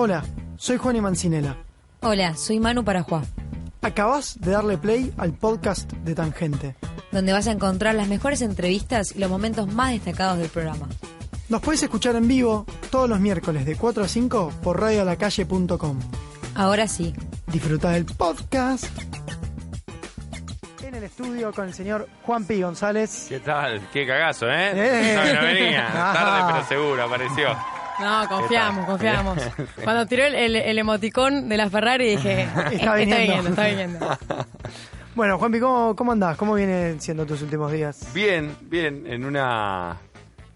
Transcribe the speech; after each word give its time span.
Hola, 0.00 0.22
soy 0.56 0.76
Juan 0.76 1.00
Mancinela. 1.00 1.56
Hola, 2.02 2.36
soy 2.36 2.60
Manu 2.60 2.84
Parajuá. 2.84 3.24
Acabas 3.82 4.40
de 4.40 4.52
darle 4.52 4.78
play 4.78 5.12
al 5.16 5.32
podcast 5.32 5.92
de 5.92 6.14
Tangente, 6.14 6.76
donde 7.10 7.32
vas 7.32 7.48
a 7.48 7.50
encontrar 7.50 7.96
las 7.96 8.06
mejores 8.06 8.40
entrevistas 8.42 9.16
y 9.16 9.18
los 9.18 9.28
momentos 9.28 9.66
más 9.66 9.90
destacados 9.90 10.38
del 10.38 10.50
programa. 10.50 10.86
Nos 11.48 11.60
puedes 11.62 11.82
escuchar 11.82 12.14
en 12.14 12.28
vivo 12.28 12.64
todos 12.92 13.08
los 13.08 13.18
miércoles 13.18 13.66
de 13.66 13.74
4 13.74 14.04
a 14.04 14.06
5 14.06 14.52
por 14.62 14.80
radioalacalle.com. 14.80 15.98
Ahora 16.54 16.86
sí. 16.86 17.12
Disfruta 17.48 17.90
del 17.90 18.04
podcast. 18.04 18.84
En 20.80 20.94
el 20.94 21.02
estudio 21.02 21.52
con 21.52 21.66
el 21.66 21.74
señor 21.74 22.08
Juan 22.22 22.44
P. 22.44 22.62
González. 22.62 23.26
¿Qué 23.28 23.40
tal? 23.40 23.88
Qué 23.92 24.06
cagazo, 24.06 24.46
¿eh? 24.48 24.70
Eh. 24.76 25.14
No, 25.16 25.40
no 25.40 25.44
venía. 25.44 25.88
Tarde, 25.92 26.52
pero 26.52 26.68
seguro, 26.68 27.02
apareció. 27.02 27.77
No, 28.00 28.28
confiamos, 28.28 28.86
confiamos. 28.86 29.38
Cuando 29.84 30.06
tiró 30.06 30.24
el, 30.24 30.34
el- 30.34 30.56
el 30.56 30.78
emoticón 30.78 31.48
de 31.48 31.56
la 31.56 31.68
Ferrari 31.70 32.10
dije, 32.16 32.42
Está 32.72 32.72
está 32.72 32.94
viniendo. 32.96 33.48
está 33.50 33.66
viniendo. 33.66 34.18
Bueno, 35.14 35.36
Juanpi, 35.36 35.58
¿cómo, 35.58 35.96
¿cómo 35.96 36.12
andás? 36.12 36.36
¿Cómo 36.36 36.54
vienen 36.54 37.00
siendo 37.00 37.26
tus 37.26 37.42
últimos 37.42 37.72
días? 37.72 38.08
Bien, 38.14 38.54
bien, 38.60 39.04
en 39.04 39.24
una 39.24 39.96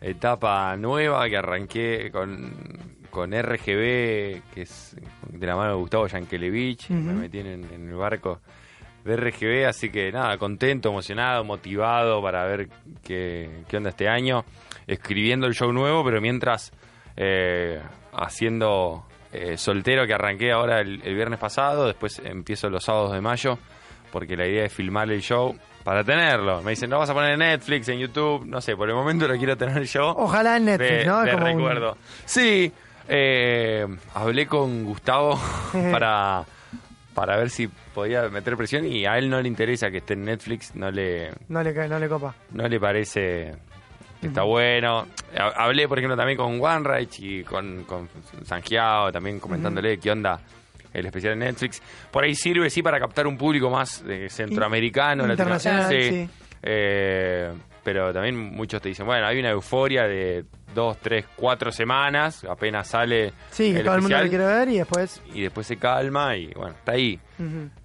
etapa 0.00 0.76
nueva 0.76 1.28
que 1.28 1.36
arranqué 1.36 2.10
con, 2.12 2.52
con 3.10 3.32
RGB, 3.32 4.40
que 4.54 4.62
es 4.62 4.94
de 5.30 5.46
la 5.48 5.56
mano 5.56 5.70
de 5.70 5.76
Gustavo 5.78 6.06
Yankelevich, 6.06 6.90
me 6.90 7.12
metí 7.12 7.40
en, 7.40 7.46
en 7.48 7.88
el 7.88 7.94
barco 7.96 8.40
de 9.04 9.16
RGB, 9.16 9.66
así 9.66 9.90
que 9.90 10.12
nada, 10.12 10.38
contento, 10.38 10.90
emocionado, 10.90 11.42
motivado 11.42 12.22
para 12.22 12.44
ver 12.44 12.68
qué, 13.02 13.64
qué 13.66 13.76
onda 13.78 13.90
este 13.90 14.08
año, 14.08 14.44
escribiendo 14.86 15.48
el 15.48 15.54
show 15.54 15.72
nuevo, 15.72 16.04
pero 16.04 16.20
mientras 16.20 16.70
eh, 17.16 17.80
haciendo 18.12 19.04
eh, 19.32 19.56
soltero 19.56 20.06
que 20.06 20.14
arranqué 20.14 20.52
ahora 20.52 20.80
el, 20.80 21.00
el 21.04 21.14
viernes 21.14 21.38
pasado, 21.38 21.86
después 21.86 22.20
empiezo 22.24 22.68
los 22.70 22.84
sábados 22.84 23.12
de 23.12 23.20
mayo, 23.20 23.58
porque 24.10 24.36
la 24.36 24.46
idea 24.46 24.64
es 24.66 24.72
filmar 24.72 25.10
el 25.10 25.20
show 25.22 25.56
para 25.84 26.04
tenerlo. 26.04 26.62
Me 26.62 26.70
dicen, 26.72 26.90
no 26.90 26.98
vas 26.98 27.10
a 27.10 27.14
poner 27.14 27.32
en 27.32 27.38
Netflix, 27.40 27.88
en 27.88 27.98
YouTube, 27.98 28.44
no 28.46 28.60
sé, 28.60 28.76
por 28.76 28.88
el 28.88 28.94
momento 28.94 29.26
lo 29.26 29.36
quiero 29.36 29.56
tener 29.56 29.82
yo. 29.84 30.10
Ojalá 30.16 30.56
en 30.58 30.66
Netflix, 30.66 30.90
de, 30.98 31.04
¿no? 31.06 31.22
de 31.22 31.32
Como 31.32 31.46
un- 31.46 31.52
recuerdo. 31.58 31.96
Sí, 32.24 32.70
eh, 33.08 33.86
hablé 34.14 34.46
con 34.46 34.84
Gustavo 34.84 35.40
para, 35.90 36.44
para 37.14 37.36
ver 37.36 37.50
si 37.50 37.66
podía 37.68 38.28
meter 38.28 38.56
presión 38.56 38.86
y 38.86 39.06
a 39.06 39.18
él 39.18 39.28
no 39.28 39.40
le 39.40 39.48
interesa 39.48 39.90
que 39.90 39.98
esté 39.98 40.14
en 40.14 40.24
Netflix, 40.24 40.74
no 40.76 40.90
le, 40.90 41.30
No 41.48 41.62
le, 41.62 41.74
cae- 41.74 41.88
no 41.88 41.98
le 41.98 42.08
copa. 42.08 42.34
no 42.52 42.68
le 42.68 42.78
parece 42.78 43.54
está 44.22 44.42
bueno. 44.42 45.06
Ha- 45.36 45.64
Hablé, 45.64 45.88
por 45.88 45.98
ejemplo, 45.98 46.16
también 46.16 46.36
con 46.38 46.60
OneRight 46.60 47.10
y 47.20 47.42
con, 47.44 47.84
con 47.84 48.08
Sangiao, 48.44 49.10
también 49.12 49.38
comentándole 49.40 49.98
qué 49.98 50.10
onda 50.10 50.40
el 50.92 51.06
especial 51.06 51.32
en 51.34 51.38
Netflix. 51.40 51.82
Por 52.10 52.24
ahí 52.24 52.34
sirve, 52.34 52.68
sí, 52.70 52.82
para 52.82 52.98
captar 53.00 53.26
un 53.26 53.36
público 53.38 53.70
más 53.70 54.04
de 54.04 54.28
centroamericano, 54.28 55.24
Internacional, 55.26 55.82
latinoamericano. 55.82 56.26
sí. 56.28 56.38
Eh, 56.64 57.52
pero 57.82 58.12
también 58.12 58.36
muchos 58.36 58.80
te 58.80 58.90
dicen, 58.90 59.04
bueno, 59.06 59.26
hay 59.26 59.40
una 59.40 59.50
euforia 59.50 60.04
de 60.04 60.44
dos, 60.72 60.98
tres, 60.98 61.26
cuatro 61.34 61.72
semanas, 61.72 62.44
apenas 62.44 62.86
sale 62.86 63.32
Sí, 63.50 63.72
que 63.72 63.78
el 63.80 63.84
todo 63.84 63.96
el 63.96 64.02
mundo 64.02 64.22
lo 64.22 64.28
quiere 64.28 64.44
ver 64.44 64.68
y 64.68 64.78
después... 64.78 65.20
y 65.34 65.40
después 65.42 65.66
se 65.66 65.76
calma 65.78 66.36
y 66.36 66.46
bueno, 66.54 66.74
está 66.76 66.92
ahí. 66.92 67.18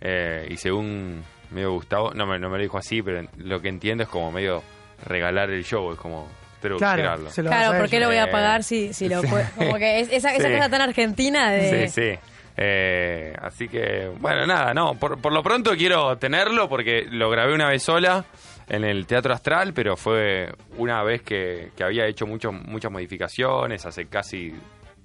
Eh, 0.02 0.48
y 0.52 0.58
según 0.58 1.24
medio 1.50 1.72
Gustavo, 1.72 2.14
no 2.14 2.28
me, 2.28 2.38
no 2.38 2.50
me 2.52 2.58
lo 2.58 2.62
dijo 2.64 2.78
así, 2.78 3.02
pero 3.02 3.28
lo 3.38 3.60
que 3.60 3.70
entiendo 3.70 4.04
es 4.04 4.10
como 4.10 4.32
medio 4.32 4.62
regalar 5.06 5.50
el 5.52 5.64
show, 5.64 5.92
es 5.92 5.98
como 6.00 6.28
Claro, 6.62 6.78
truquearlo. 6.80 7.30
se 7.30 7.44
lo 7.44 7.50
Claro, 7.50 7.78
¿por 7.78 7.90
qué 7.90 8.00
lo 8.00 8.08
voy 8.08 8.16
Eh, 8.16 8.22
a 8.22 8.32
pagar 8.32 8.64
si, 8.64 8.92
si 8.94 9.08
lo 9.08 9.22
sí. 9.22 9.28
puedo- 9.28 9.46
Como 9.56 9.76
que 9.78 10.00
es- 10.02 10.12
esa, 10.12 10.34
esa 10.34 10.48
Sí. 10.50 10.56
cosa 10.56 10.70
tan 10.70 10.82
argentina 10.82 11.52
de... 11.52 11.88
Sí, 11.88 12.02
sí. 12.02 12.20
Eh, 12.60 13.34
así 13.40 13.68
que, 13.70 14.12
bueno, 14.20 14.48
nada, 14.48 14.74
no, 14.74 14.96
por, 14.96 15.22
por 15.22 15.32
lo 15.32 15.44
pronto 15.44 15.72
quiero 15.78 16.18
tenerlo 16.18 16.68
porque 16.68 17.06
lo 17.10 17.30
grabé 17.30 17.54
una 17.54 17.70
vez 17.70 17.84
sola 17.84 18.26
en 18.68 18.84
el 18.84 19.06
Teatro 19.06 19.32
Astral, 19.34 19.74
pero 19.74 19.96
fue 19.96 20.52
una 20.78 21.04
vez 21.04 21.22
que, 21.22 21.70
que 21.78 21.84
había 21.84 22.08
hecho 22.08 22.26
mucho, 22.26 22.52
muchas 22.52 22.92
modificaciones, 22.92 23.86
hace 23.86 24.08
casi 24.08 24.52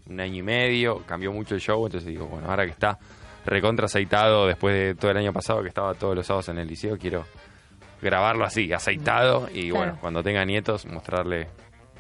un 0.09 0.19
año 0.21 0.37
y 0.39 0.43
medio, 0.43 1.03
cambió 1.07 1.31
mucho 1.31 1.55
el 1.55 1.61
show, 1.61 1.85
entonces 1.85 2.09
digo, 2.09 2.27
bueno, 2.27 2.49
ahora 2.49 2.65
que 2.65 2.71
está 2.73 2.99
recontra 3.45 3.85
aceitado 3.85 4.47
después 4.47 4.75
de 4.75 4.95
todo 4.95 5.11
el 5.11 5.19
año 5.19 5.33
pasado 5.33 5.63
que 5.63 5.69
estaba 5.69 5.93
todos 5.95 6.17
los 6.17 6.27
sábados 6.27 6.49
en 6.49 6.59
el 6.59 6.67
liceo, 6.67 6.97
quiero 6.97 7.27
grabarlo 8.03 8.45
así, 8.45 8.73
aceitado, 8.73 9.49
y 9.55 9.71
Claro. 9.71 9.77
bueno, 9.77 9.99
cuando 10.01 10.23
tenga 10.23 10.45
nietos, 10.45 10.85
mostrarle... 10.87 11.49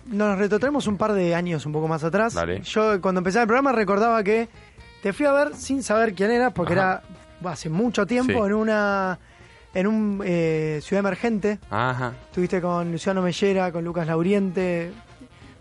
Nos 0.06 0.36
retrotraemos 0.36 0.86
un 0.88 0.96
par 0.98 1.12
de 1.12 1.34
años 1.34 1.64
un 1.64 1.72
poco 1.72 1.86
más 1.88 2.02
atrás. 2.02 2.34
Dale. 2.34 2.60
Yo 2.62 3.00
cuando 3.00 3.20
empecé 3.20 3.40
el 3.40 3.46
programa 3.46 3.70
recordaba 3.72 4.22
que 4.24 4.48
te 5.00 5.12
fui 5.12 5.26
a 5.26 5.32
ver 5.32 5.54
sin 5.54 5.82
saber 5.84 6.12
quién 6.14 6.32
era, 6.32 6.50
porque 6.50 6.72
Ajá. 6.74 7.02
era 7.42 7.50
hace 7.52 7.68
mucho 7.68 8.04
tiempo 8.04 8.32
Sí. 8.32 8.38
en 8.46 8.54
una 8.54 9.18
en 9.74 9.86
un 9.86 10.20
eh, 10.24 10.80
ciudad 10.82 10.98
emergente. 11.00 11.58
Ajá. 11.70 12.12
Estuviste 12.26 12.60
con 12.60 12.90
Luciano 12.92 13.22
Mellera, 13.22 13.70
con 13.72 13.84
Lucas 13.84 14.06
Lauriente. 14.06 14.92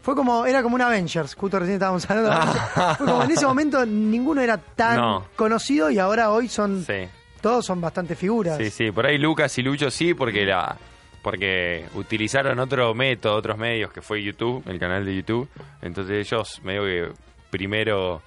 Fue 0.02 0.16
como, 0.16 0.46
era 0.47 0.63
como 0.63 0.73
un 0.75 0.81
Avengers, 0.81 1.35
justo 1.35 1.59
recién 1.59 1.75
estábamos 1.75 2.09
hablando. 2.09 2.31
Fue 2.97 3.06
como 3.06 3.23
en 3.23 3.31
ese 3.31 3.46
momento 3.46 3.85
ninguno 3.85 4.41
era 4.41 4.58
tan 4.58 4.97
No. 4.97 5.25
conocido 5.35 5.91
y 5.91 6.00
ahora 6.00 6.31
hoy 6.31 6.47
son, 6.50 6.84
Sí. 6.84 7.08
Todos 7.41 7.66
son 7.66 7.81
bastante 7.81 8.16
figuras. 8.16 8.57
Sí, 8.57 8.69
sí, 8.69 8.91
por 8.91 9.06
ahí 9.06 9.18
Lucas 9.18 9.57
y 9.57 9.62
Lucho 9.63 9.90
sí, 9.91 10.13
porque 10.13 10.46
la 10.46 10.78
porque 11.22 11.85
utilizaron 11.94 12.57
otro 12.59 12.94
método, 12.96 13.35
otros 13.35 13.57
medios, 13.57 13.91
que 13.91 14.02
fue 14.02 14.24
YouTube, 14.24 14.63
el 14.68 14.79
canal 14.79 15.06
de 15.06 15.16
YouTube. 15.16 15.47
Entonces 15.81 16.25
ellos 16.28 16.62
medio 16.63 16.84
que 16.84 17.12
primero 17.52 18.22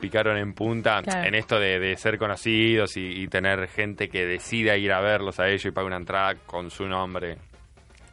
picaron 0.00 0.38
en 0.38 0.54
punta 0.54 1.02
Claro. 1.02 1.26
en 1.28 1.34
esto 1.34 1.58
de, 1.58 1.78
de 1.78 1.96
ser 1.96 2.16
conocidos 2.18 2.96
y, 2.96 3.00
y 3.22 3.28
tener 3.28 3.68
gente 3.68 4.08
que 4.08 4.24
decida 4.24 4.76
ir 4.78 4.92
a 4.92 5.00
verlos 5.00 5.38
a 5.40 5.48
ellos 5.48 5.66
y 5.66 5.70
pague 5.72 5.88
una 5.88 5.96
entrada 5.96 6.36
con 6.46 6.70
su 6.70 6.86
nombre 6.86 7.36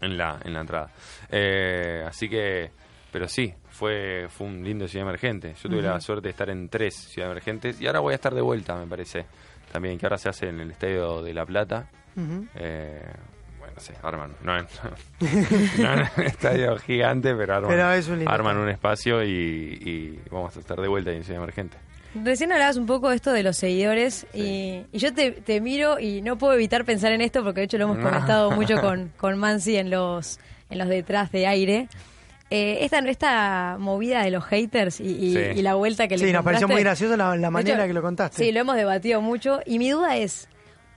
en 0.01 0.17
la, 0.17 0.37
en 0.43 0.53
la 0.53 0.61
entrada. 0.61 0.89
Eh, 1.29 2.03
así 2.05 2.27
que, 2.27 2.71
pero 3.11 3.27
sí, 3.29 3.53
fue, 3.69 4.27
fue 4.29 4.47
un 4.47 4.63
lindo 4.63 4.85
Ciudad 4.87 5.07
Emergente. 5.07 5.53
Yo 5.63 5.69
tuve 5.69 5.81
la 5.81 6.01
suerte 6.01 6.23
de 6.27 6.31
estar 6.31 6.49
en 6.49 6.67
tres 6.67 6.93
Ciudad 6.95 7.29
Emergentes 7.31 7.79
y 7.79 7.87
ahora 7.87 7.99
voy 8.01 8.11
a 8.11 8.15
estar 8.15 8.33
de 8.33 8.41
vuelta, 8.41 8.75
me 8.75 8.87
parece. 8.87 9.25
También, 9.75 9.97
que 9.97 10.05
ahora 10.05 10.17
se 10.17 10.29
hace 10.29 10.47
en 10.49 10.59
el 10.61 10.71
Estadio 10.71 11.21
de 11.21 11.33
La 11.33 11.45
Plata. 11.45 11.87
Eh, 12.55 13.01
bueno, 13.59 13.73
no 13.75 13.81
sé, 13.81 13.93
arman, 14.01 14.31
no, 14.43 14.57
en- 14.57 14.67
no 15.83 15.93
en 15.93 15.99
un 16.17 16.23
estadio 16.23 16.77
gigante, 16.77 17.35
pero 17.35 17.55
arman, 17.55 17.69
Pero 17.71 17.91
es 17.91 18.07
un 18.07 18.27
arman 18.27 18.69
espacio 18.69 19.23
y, 19.23 19.29
y 19.29 20.19
vamos 20.31 20.55
a 20.55 20.59
estar 20.59 20.79
de 20.79 20.87
vuelta 20.87 21.11
en 21.11 21.23
Ciudad 21.23 21.41
Emergente. 21.43 21.77
Recién 22.23 22.53
hablabas 22.53 22.77
un 22.77 22.85
poco 22.85 23.09
de 23.09 23.17
esto 23.17 23.33
de 23.33 23.43
los 23.43 23.57
seguidores 23.57 24.25
y, 24.33 24.83
y 24.93 24.97
yo 24.99 25.13
te, 25.13 25.31
te 25.31 25.59
miro 25.59 25.99
y 25.99 26.21
no 26.21 26.37
puedo 26.37 26.53
evitar 26.53 26.85
pensar 26.85 27.11
en 27.11 27.19
esto 27.19 27.43
porque 27.43 27.59
de 27.59 27.65
hecho 27.65 27.77
lo 27.77 27.83
hemos 27.85 27.97
No. 27.97 28.03
comentado 28.09 28.51
mucho 28.51 28.75
con, 28.81 29.11
con 29.17 29.37
Mansi 29.37 29.75
en 29.75 29.89
los, 29.89 30.39
en 30.69 30.77
los 30.77 30.87
detrás 30.87 31.29
de 31.33 31.45
aire. 31.47 31.89
Eh, 32.51 32.79
esta, 32.81 32.99
esta 32.99 33.77
movida 33.79 34.23
de 34.23 34.29
los 34.31 34.43
haters 34.45 34.99
y, 34.99 35.05
y- 35.05 35.33
Sí. 35.33 35.39
y 35.59 35.61
la 35.63 35.73
vuelta 35.75 36.07
que 36.07 36.17
le 36.17 36.25
Sí, 36.27 36.31
nos 36.31 36.43
pareció 36.43 36.67
muy 36.67 36.81
gracioso 36.81 37.17
la, 37.17 37.35
la 37.35 37.49
manera 37.49 37.77
hecho, 37.79 37.87
que 37.87 37.93
lo 37.93 38.01
contaste. 38.03 38.37
Sí, 38.43 38.51
lo 38.51 38.59
hemos 38.59 38.75
debatido 38.75 39.19
mucho 39.21 39.61
y 39.65 39.79
mi 39.79 39.89
duda 39.89 40.15
es, 40.17 40.47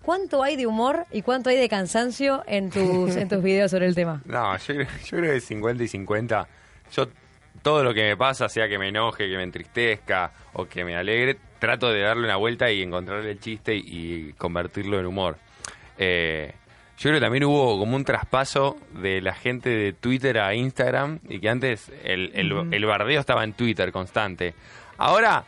¿cuánto 0.02 0.42
hay 0.42 0.56
de 0.56 0.66
humor 0.66 1.06
y 1.10 1.22
cuánto 1.22 1.48
hay 1.48 1.56
de 1.56 1.68
cansancio 1.70 2.42
en 2.46 2.68
tus, 2.70 3.16
en 3.16 3.28
tus 3.28 3.42
videos 3.42 3.70
sobre 3.70 3.86
el 3.86 3.94
tema? 3.94 4.20
No, 4.26 4.56
yo, 4.58 4.74
creo- 4.74 4.86
yo 5.06 5.16
creo 5.18 5.32
que 5.32 5.40
50 5.40 5.82
y 5.84 5.88
50. 5.88 6.48
Yo, 6.92 7.08
todo 7.62 7.82
lo 7.82 7.94
que 7.94 8.02
me 8.02 8.16
pasa, 8.16 8.48
sea 8.50 8.68
que 8.68 8.78
me 8.78 8.88
enoje, 8.88 9.26
que 9.28 9.36
me 9.36 9.42
entristezca 9.42 10.30
o 10.52 10.66
que 10.66 10.84
me 10.84 10.96
alegre, 10.96 11.38
trato 11.58 11.88
de 11.90 12.00
darle 12.02 12.24
una 12.24 12.36
vuelta 12.36 12.70
y 12.70 12.82
encontrarle 12.82 13.30
el 13.32 13.40
chiste 13.40 13.74
y, 13.74 13.80
y 14.28 14.32
convertirlo 14.34 15.00
en 15.00 15.06
humor. 15.06 15.38
Eh, 15.96 16.52
yo 16.98 17.10
creo 17.10 17.14
que 17.14 17.20
también 17.20 17.44
hubo 17.44 17.78
como 17.78 17.94
un 17.94 18.04
traspaso 18.04 18.76
de 19.00 19.20
la 19.20 19.32
gente 19.32 19.70
de 19.70 19.92
Twitter 19.92 20.38
a 20.40 20.52
Instagram 20.52 21.20
y 21.28 21.38
que 21.38 21.48
antes 21.48 21.92
el, 22.02 22.32
el, 22.34 22.52
el 22.72 22.86
bardeo 22.86 23.20
estaba 23.20 23.44
en 23.44 23.52
Twitter 23.52 23.92
constante. 23.92 24.54
Ahora, 24.96 25.44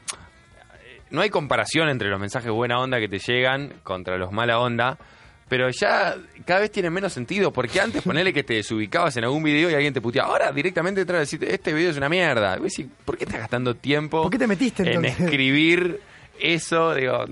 eh, 0.85 1.01
no 1.11 1.23
hay 1.23 1.29
comparación 1.29 1.89
entre 1.89 2.09
los 2.09 2.21
mensajes 2.21 2.53
buena 2.53 2.79
onda 2.79 3.01
que 3.01 3.09
te 3.09 3.19
llegan 3.19 3.73
contra 3.83 4.17
los 4.17 4.31
mala 4.31 4.61
onda, 4.61 4.97
pero 5.49 5.69
ya 5.71 6.15
cada 6.45 6.61
vez 6.61 6.71
tiene 6.71 6.89
menos 6.89 7.13
sentido, 7.13 7.53
porque 7.53 7.81
antes 7.81 8.03
ponele 8.03 8.33
que 8.33 8.45
te 8.45 8.55
desubicabas 8.55 9.17
en 9.17 9.25
algún 9.25 9.43
video 9.43 9.69
y 9.69 9.75
alguien 9.75 9.93
te 9.93 10.01
puteaba, 10.01 10.29
ahora 10.29 10.53
directamente 10.53 11.01
entra 11.01 11.17
a 11.17 11.21
decirte, 11.21 11.53
este 11.53 11.73
video 11.73 11.91
es 11.91 11.97
una 11.97 12.09
mierda. 12.09 12.57
Y 12.65 12.85
¿por 12.85 13.19
qué 13.19 13.25
estás 13.25 13.41
gastando 13.41 13.75
tiempo 13.75 14.23
¿Por 14.23 14.31
qué 14.31 14.39
te 14.39 14.47
metiste, 14.47 14.89
en 14.89 15.05
escribir 15.05 16.01
eso? 16.39 16.95
Digo, 16.95 17.25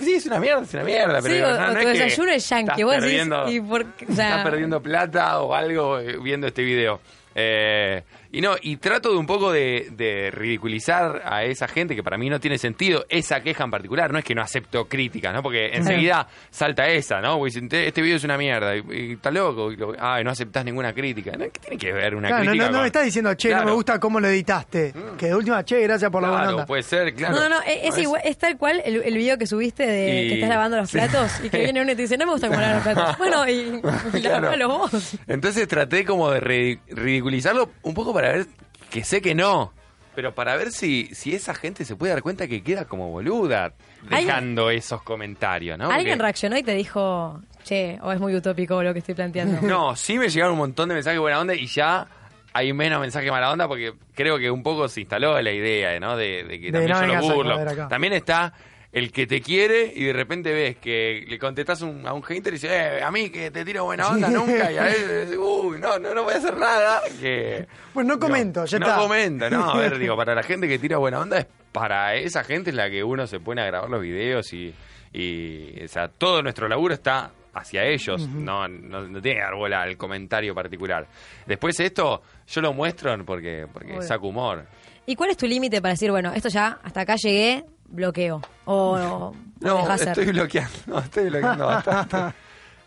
sí, 0.00 0.14
es 0.14 0.26
una 0.26 0.38
mierda, 0.40 0.62
es 0.62 0.74
una 0.74 0.84
mierda, 0.84 1.14
pero 1.22 1.26
Sí, 1.26 1.32
digo, 1.34 1.46
o- 1.46 1.50
no, 1.50 1.56
o 1.56 1.66
no 1.68 1.72
tu 1.80 1.88
es 1.88 1.98
desayuno 1.98 2.32
es 2.32 2.48
yankee, 2.48 2.82
vos 2.82 2.92
decís, 2.94 3.04
perdiendo- 3.08 3.50
y 3.50 3.60
por- 3.60 3.82
o 3.82 4.14
sea- 4.14 4.28
estás 4.30 4.44
perdiendo 4.44 4.82
plata 4.82 5.40
o 5.40 5.54
algo 5.54 5.98
eh, 5.98 6.16
viendo 6.22 6.46
este 6.46 6.62
video. 6.62 7.00
Eh, 7.34 8.02
Y 8.32 8.40
no, 8.40 8.54
y 8.62 8.76
trato 8.76 9.10
de 9.10 9.16
un 9.16 9.26
poco 9.26 9.50
de, 9.52 9.88
de 9.92 10.30
ridiculizar 10.30 11.22
a 11.24 11.42
esa 11.44 11.66
gente 11.66 11.96
que 11.96 12.02
para 12.02 12.16
mí 12.16 12.28
no 12.30 12.38
tiene 12.38 12.58
sentido, 12.58 13.04
esa 13.08 13.40
queja 13.40 13.64
en 13.64 13.70
particular, 13.70 14.12
no 14.12 14.18
es 14.18 14.24
que 14.24 14.34
no 14.34 14.42
acepto 14.42 14.86
críticas, 14.86 15.32
¿no? 15.34 15.42
Porque 15.42 15.70
enseguida 15.72 16.28
salta 16.50 16.86
esa, 16.88 17.20
¿no? 17.20 17.38
Porque 17.38 17.48
dicen, 17.54 17.68
"Te- 17.68 17.88
este 17.88 18.02
video 18.02 18.16
es 18.18 18.24
una 18.24 18.38
mierda, 18.38 18.76
y, 18.76 18.82
y 18.90 19.12
está 19.14 19.30
loco, 19.30 19.72
y 19.72 19.76
lo- 19.76 19.94
ay, 19.98 20.22
no 20.22 20.30
aceptás 20.30 20.64
ninguna 20.64 20.92
crítica. 20.92 21.32
¿No? 21.32 21.44
¿Qué 21.50 21.58
tiene 21.60 21.76
que 21.76 21.92
ver 21.92 22.14
una 22.14 22.28
Claro, 22.28 22.44
no, 22.44 22.50
crítica? 22.50 22.66
no, 22.66 22.70
no 22.70 22.76
con- 22.78 22.82
me 22.82 22.86
estás 22.86 23.04
diciendo, 23.04 23.34
che, 23.34 23.48
no 23.48 23.54
Claro. 23.56 23.66
me 23.68 23.72
gusta 23.74 23.98
cómo 23.98 24.20
lo 24.20 24.28
editaste. 24.28 24.94
Que 25.18 25.26
de 25.26 25.34
última, 25.34 25.64
che, 25.64 25.80
gracias 25.80 26.10
por 26.10 26.22
la 26.22 26.28
buena 26.28 26.42
Claro, 26.44 26.56
onda. 26.58 26.66
puede 26.66 26.82
ser, 26.84 27.12
claro. 27.14 27.34
No, 27.34 27.48
no, 27.48 27.60
es, 27.62 27.78
es 27.94 27.98
igual, 27.98 28.22
es 28.24 28.38
tal 28.38 28.56
cual 28.56 28.80
el, 28.84 29.02
el 29.02 29.16
video 29.16 29.38
que 29.38 29.46
subiste 29.48 29.84
de 29.86 30.24
Y- 30.24 30.28
que 30.28 30.34
estás 30.34 30.50
lavando 30.50 30.76
los 30.76 30.88
sí. 30.90 30.98
platos 30.98 31.32
y 31.42 31.50
que 31.50 31.58
viene 31.58 31.82
uno 31.82 31.90
y 31.90 31.96
te 31.96 32.02
dice, 32.02 32.16
no 32.16 32.26
me 32.26 32.32
gusta 32.32 32.46
cómo 32.48 32.60
lavas 32.60 32.84
los 32.86 32.94
platos. 32.94 33.18
Bueno, 33.18 33.48
y, 33.48 33.80
y 34.18 34.20
Claro. 34.20 34.42
lavalo 34.42 34.68
vos. 34.68 35.16
Entonces 35.26 35.66
traté 35.66 36.04
como 36.04 36.30
de 36.30 36.40
ri- 36.40 36.80
ridiculizarlo 36.88 37.70
un 37.82 37.94
poco 37.94 38.12
para 38.14 38.19
ver 38.28 38.46
que 38.90 39.04
sé 39.04 39.20
que 39.20 39.34
no. 39.34 39.72
Pero 40.14 40.34
para 40.34 40.56
ver 40.56 40.72
si, 40.72 41.08
si 41.14 41.34
esa 41.34 41.54
gente 41.54 41.84
se 41.84 41.94
puede 41.96 42.12
dar 42.12 42.20
cuenta 42.22 42.48
que 42.48 42.62
queda 42.62 42.84
como 42.84 43.10
boluda 43.10 43.72
¿Alguien- 44.10 44.26
dejando 44.26 44.70
esos 44.70 45.02
comentarios, 45.02 45.78
¿no? 45.78 45.84
Alguien 45.90 46.14
Porque- 46.18 46.22
reaccionó 46.22 46.58
y 46.58 46.62
te 46.64 46.74
dijo, 46.74 47.40
che, 47.62 47.98
o 48.02 48.10
es 48.12 48.18
muy 48.20 48.34
utópico 48.34 48.82
lo 48.82 48.92
que 48.92 48.98
estoy 48.98 49.14
planteando. 49.14 49.60
No, 49.66 49.94
sí 49.96 50.18
me 50.18 50.28
llegaron 50.28 50.54
un 50.54 50.58
montón 50.58 50.88
de 50.88 50.96
mensajes 50.96 51.20
buena 51.20 51.38
onda 51.40 51.54
y 51.54 51.66
ya 51.66 52.08
hay 52.52 52.72
menos 52.72 53.00
mensajes 53.00 53.30
mala 53.30 53.52
onda 53.52 53.68
porque 53.68 53.94
creo 54.14 54.36
que 54.36 54.50
un 54.50 54.64
poco 54.64 54.88
se 54.88 55.00
instaló 55.02 55.40
la 55.40 55.52
idea, 55.52 55.98
¿no? 56.00 56.16
De, 56.16 56.42
de 56.42 56.60
que 56.60 56.72
De 56.72 56.86
también 56.86 56.96
no 57.16 57.22
yo 57.22 57.28
lo 57.28 57.34
burlo. 57.34 57.88
También 57.88 58.12
está 58.12 58.52
el 58.92 59.12
que 59.12 59.26
te 59.26 59.40
quiere 59.40 59.92
y 59.94 60.04
de 60.04 60.12
repente 60.12 60.52
ves 60.52 60.76
que 60.78 61.24
le 61.28 61.38
contestás 61.38 61.80
un- 61.82 62.04
a 62.06 62.12
un 62.12 62.22
hater 62.22 62.52
y 62.52 62.56
dice, 62.56 62.68
eh, 62.74 63.02
a 63.02 63.10
mí 63.12 63.30
que 63.30 63.50
te 63.52 63.64
tiro 63.64 63.84
buena 63.84 64.08
onda 64.08 64.28
nunca 64.30 64.72
y 64.72 64.76
a 64.78 64.88
él, 64.92 65.36
uy, 65.38 65.78
no, 65.78 65.98
no, 65.98 66.12
no 66.14 66.24
voy 66.24 66.34
a 66.34 66.38
hacer 66.38 66.56
nada. 66.56 67.00
Que, 67.20 67.66
Pues 67.94 68.04
no 68.04 68.18
comento, 68.18 68.64
ya 68.64 68.78
no 68.80 68.86
está. 68.88 68.98
comenta, 68.98 69.48
no, 69.48 69.70
a 69.70 69.76
ver, 69.78 69.96
digo, 69.98 70.16
para 70.16 70.34
la 70.34 70.42
gente 70.42 70.66
que 70.66 70.78
tira 70.78 70.98
buena 70.98 71.20
onda 71.20 71.38
es 71.38 71.46
para 71.70 72.16
esa 72.16 72.42
gente 72.42 72.70
es 72.70 72.76
la 72.76 72.90
que 72.90 73.04
uno 73.04 73.26
se 73.28 73.38
pone 73.38 73.62
a 73.62 73.66
grabar 73.66 73.88
los 73.88 74.02
videos 74.02 74.52
y, 74.52 74.74
y 75.12 75.84
o 75.84 75.88
sea, 75.88 76.08
todo 76.08 76.42
nuestro 76.42 76.68
laburo 76.68 76.94
está 76.94 77.30
hacia 77.54 77.84
ellos, 77.84 78.28
no, 78.28 78.66
no, 78.68 79.02
no 79.08 79.20
tiene 79.20 79.38
que 79.38 79.44
dar 79.44 79.54
bola 79.54 79.82
al 79.82 79.96
comentario 79.96 80.54
particular. 80.54 81.06
Después 81.46 81.78
esto 81.80 82.22
yo 82.48 82.60
lo 82.60 82.72
muestro 82.72 83.16
porque, 83.24 83.66
porque 83.72 84.02
saco 84.02 84.28
humor. 84.28 84.66
¿Y 85.06 85.14
cuál 85.16 85.30
es 85.30 85.36
tu 85.36 85.46
límite 85.46 85.80
para 85.80 85.94
decir, 85.94 86.10
bueno, 86.10 86.32
esto 86.32 86.48
ya, 86.48 86.78
hasta 86.82 87.00
acá 87.00 87.16
llegué, 87.16 87.64
bloqueo? 87.90 88.40
O, 88.64 88.92
o 88.94 89.36
No, 89.60 89.94
estoy 89.94 90.26
bloqueando, 90.26 90.70
no, 90.86 90.98
estoy 91.00 91.28
bloqueando 91.30 91.66
bastante. 91.66 92.16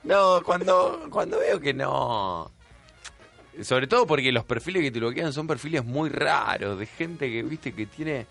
No, 0.03 0.41
cuando, 0.44 1.07
cuando 1.09 1.39
veo 1.39 1.59
que 1.59 1.73
no... 1.73 2.51
Sobre 3.61 3.85
todo 3.88 4.07
porque 4.07 4.31
los 4.31 4.44
perfiles 4.45 4.81
que 4.81 4.89
te 4.91 5.00
bloquean 5.00 5.31
son 5.31 5.45
perfiles 5.45 5.85
muy 5.85 6.09
raros, 6.09 6.79
de 6.79 6.85
gente 6.88 7.29
que, 7.31 7.44
viste, 7.44 7.71
que 7.73 7.85
tiene... 7.85 8.25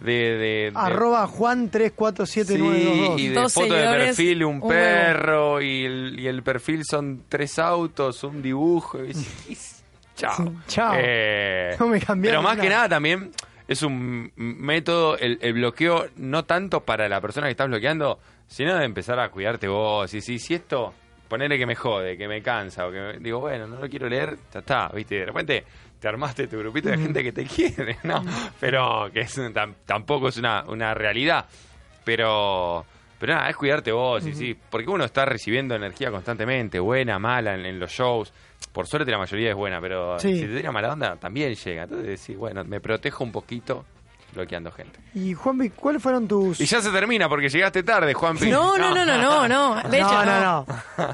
De, 0.00 0.12
de, 0.12 0.38
de- 0.70 0.72
Arroba 0.76 1.26
Juan 1.26 1.68
347922. 1.70 3.16
Sí, 3.16 3.22
y 3.24 3.28
de 3.28 3.34
Dos 3.34 3.52
foto 3.52 3.74
de 3.74 3.82
perfil 3.82 4.44
un, 4.44 4.54
un 4.54 4.62
huevo. 4.62 4.68
perro 4.70 5.60
y 5.60 5.84
el, 5.84 6.20
y 6.20 6.28
el 6.28 6.44
perfil 6.44 6.84
son 6.88 7.24
tres 7.28 7.58
autos, 7.58 8.22
un 8.22 8.40
dibujo. 8.40 9.04
Y, 9.04 9.10
y- 9.52 9.58
chao. 10.16 10.52
Chao. 10.68 10.94
Eh, 10.96 11.74
No 11.80 11.88
me 11.88 12.00
pero 12.00 12.42
más 12.42 12.56
que 12.58 12.68
nada 12.68 12.88
también 12.88 13.32
es 13.68 13.82
un 13.82 14.32
método, 14.36 15.16
el, 15.18 15.38
el 15.42 15.52
bloqueo, 15.52 16.06
no 16.16 16.44
tanto 16.44 16.80
para 16.80 17.08
la 17.08 17.20
persona 17.20 17.46
que 17.46 17.52
estás 17.52 17.68
bloqueando, 17.68 18.18
sino 18.48 18.76
de 18.76 18.84
empezar 18.84 19.20
a 19.20 19.28
cuidarte 19.28 19.68
vos. 19.68 20.12
Y 20.14 20.20
si, 20.20 20.38
si 20.38 20.54
esto, 20.54 20.92
ponerle 21.28 21.58
que 21.58 21.66
me 21.66 21.74
jode, 21.76 22.16
que 22.16 22.26
me 22.26 22.42
cansa, 22.42 22.86
o 22.86 22.90
que 22.90 22.98
me- 22.98 23.18
digo, 23.18 23.40
bueno, 23.40 23.66
no 23.66 23.78
lo 23.78 23.88
quiero 23.88 24.08
leer, 24.08 24.36
ya 24.52 24.60
está, 24.60 24.88
¿viste? 24.88 25.16
De 25.16 25.26
repente 25.26 25.64
te 26.00 26.08
armaste 26.08 26.46
tu 26.48 26.58
grupito 26.58 26.88
de 26.88 26.96
gente 26.98 27.22
que 27.22 27.32
te 27.32 27.44
quiere, 27.44 27.98
¿no? 28.04 28.24
Pero 28.58 29.10
que 29.12 29.20
es, 29.20 29.38
tam- 29.38 29.74
tampoco 29.84 30.28
es 30.28 30.36
una, 30.38 30.64
una 30.66 30.94
realidad. 30.94 31.44
Pero, 32.04 32.86
pero 33.18 33.34
nada, 33.34 33.50
es 33.50 33.56
cuidarte 33.56 33.92
vos, 33.92 34.24
y 34.26 34.34
sí, 34.34 34.56
porque 34.70 34.88
uno 34.88 35.04
está 35.04 35.24
recibiendo 35.26 35.74
energía 35.74 36.10
constantemente, 36.10 36.78
buena, 36.80 37.18
mala, 37.18 37.54
en, 37.54 37.66
en 37.66 37.78
los 37.78 37.90
shows. 37.90 38.32
Por 38.72 38.86
suerte 38.86 39.10
la 39.10 39.18
mayoría 39.18 39.50
es 39.50 39.56
buena, 39.56 39.80
pero 39.80 40.18
Sí. 40.18 40.34
si 40.34 40.46
te 40.46 40.56
tira 40.56 40.70
mala 40.72 40.92
onda, 40.92 41.16
también 41.16 41.54
llega. 41.54 41.82
Entonces 41.84 42.06
decís, 42.20 42.36
bueno, 42.36 42.64
me 42.64 42.80
protejo 42.80 43.24
un 43.24 43.32
poquito 43.32 43.84
bloqueando 44.34 44.70
gente. 44.70 45.00
Y 45.14 45.32
Juanpi, 45.32 45.70
¿cuáles 45.70 46.02
fueron 46.02 46.28
tus...? 46.28 46.60
Y 46.60 46.66
ya 46.66 46.82
se 46.82 46.90
termina 46.90 47.28
porque 47.30 47.48
llegaste 47.48 47.82
tarde, 47.82 48.12
Juanpi. 48.12 48.50
No, 48.50 48.76
no, 48.76 48.94
no, 48.94 49.04
no, 49.06 49.16
no, 49.16 49.48
no. 49.48 49.82
De 49.90 49.96
hecho, 49.98 50.24
no, 50.24 50.24
no, 50.26 50.66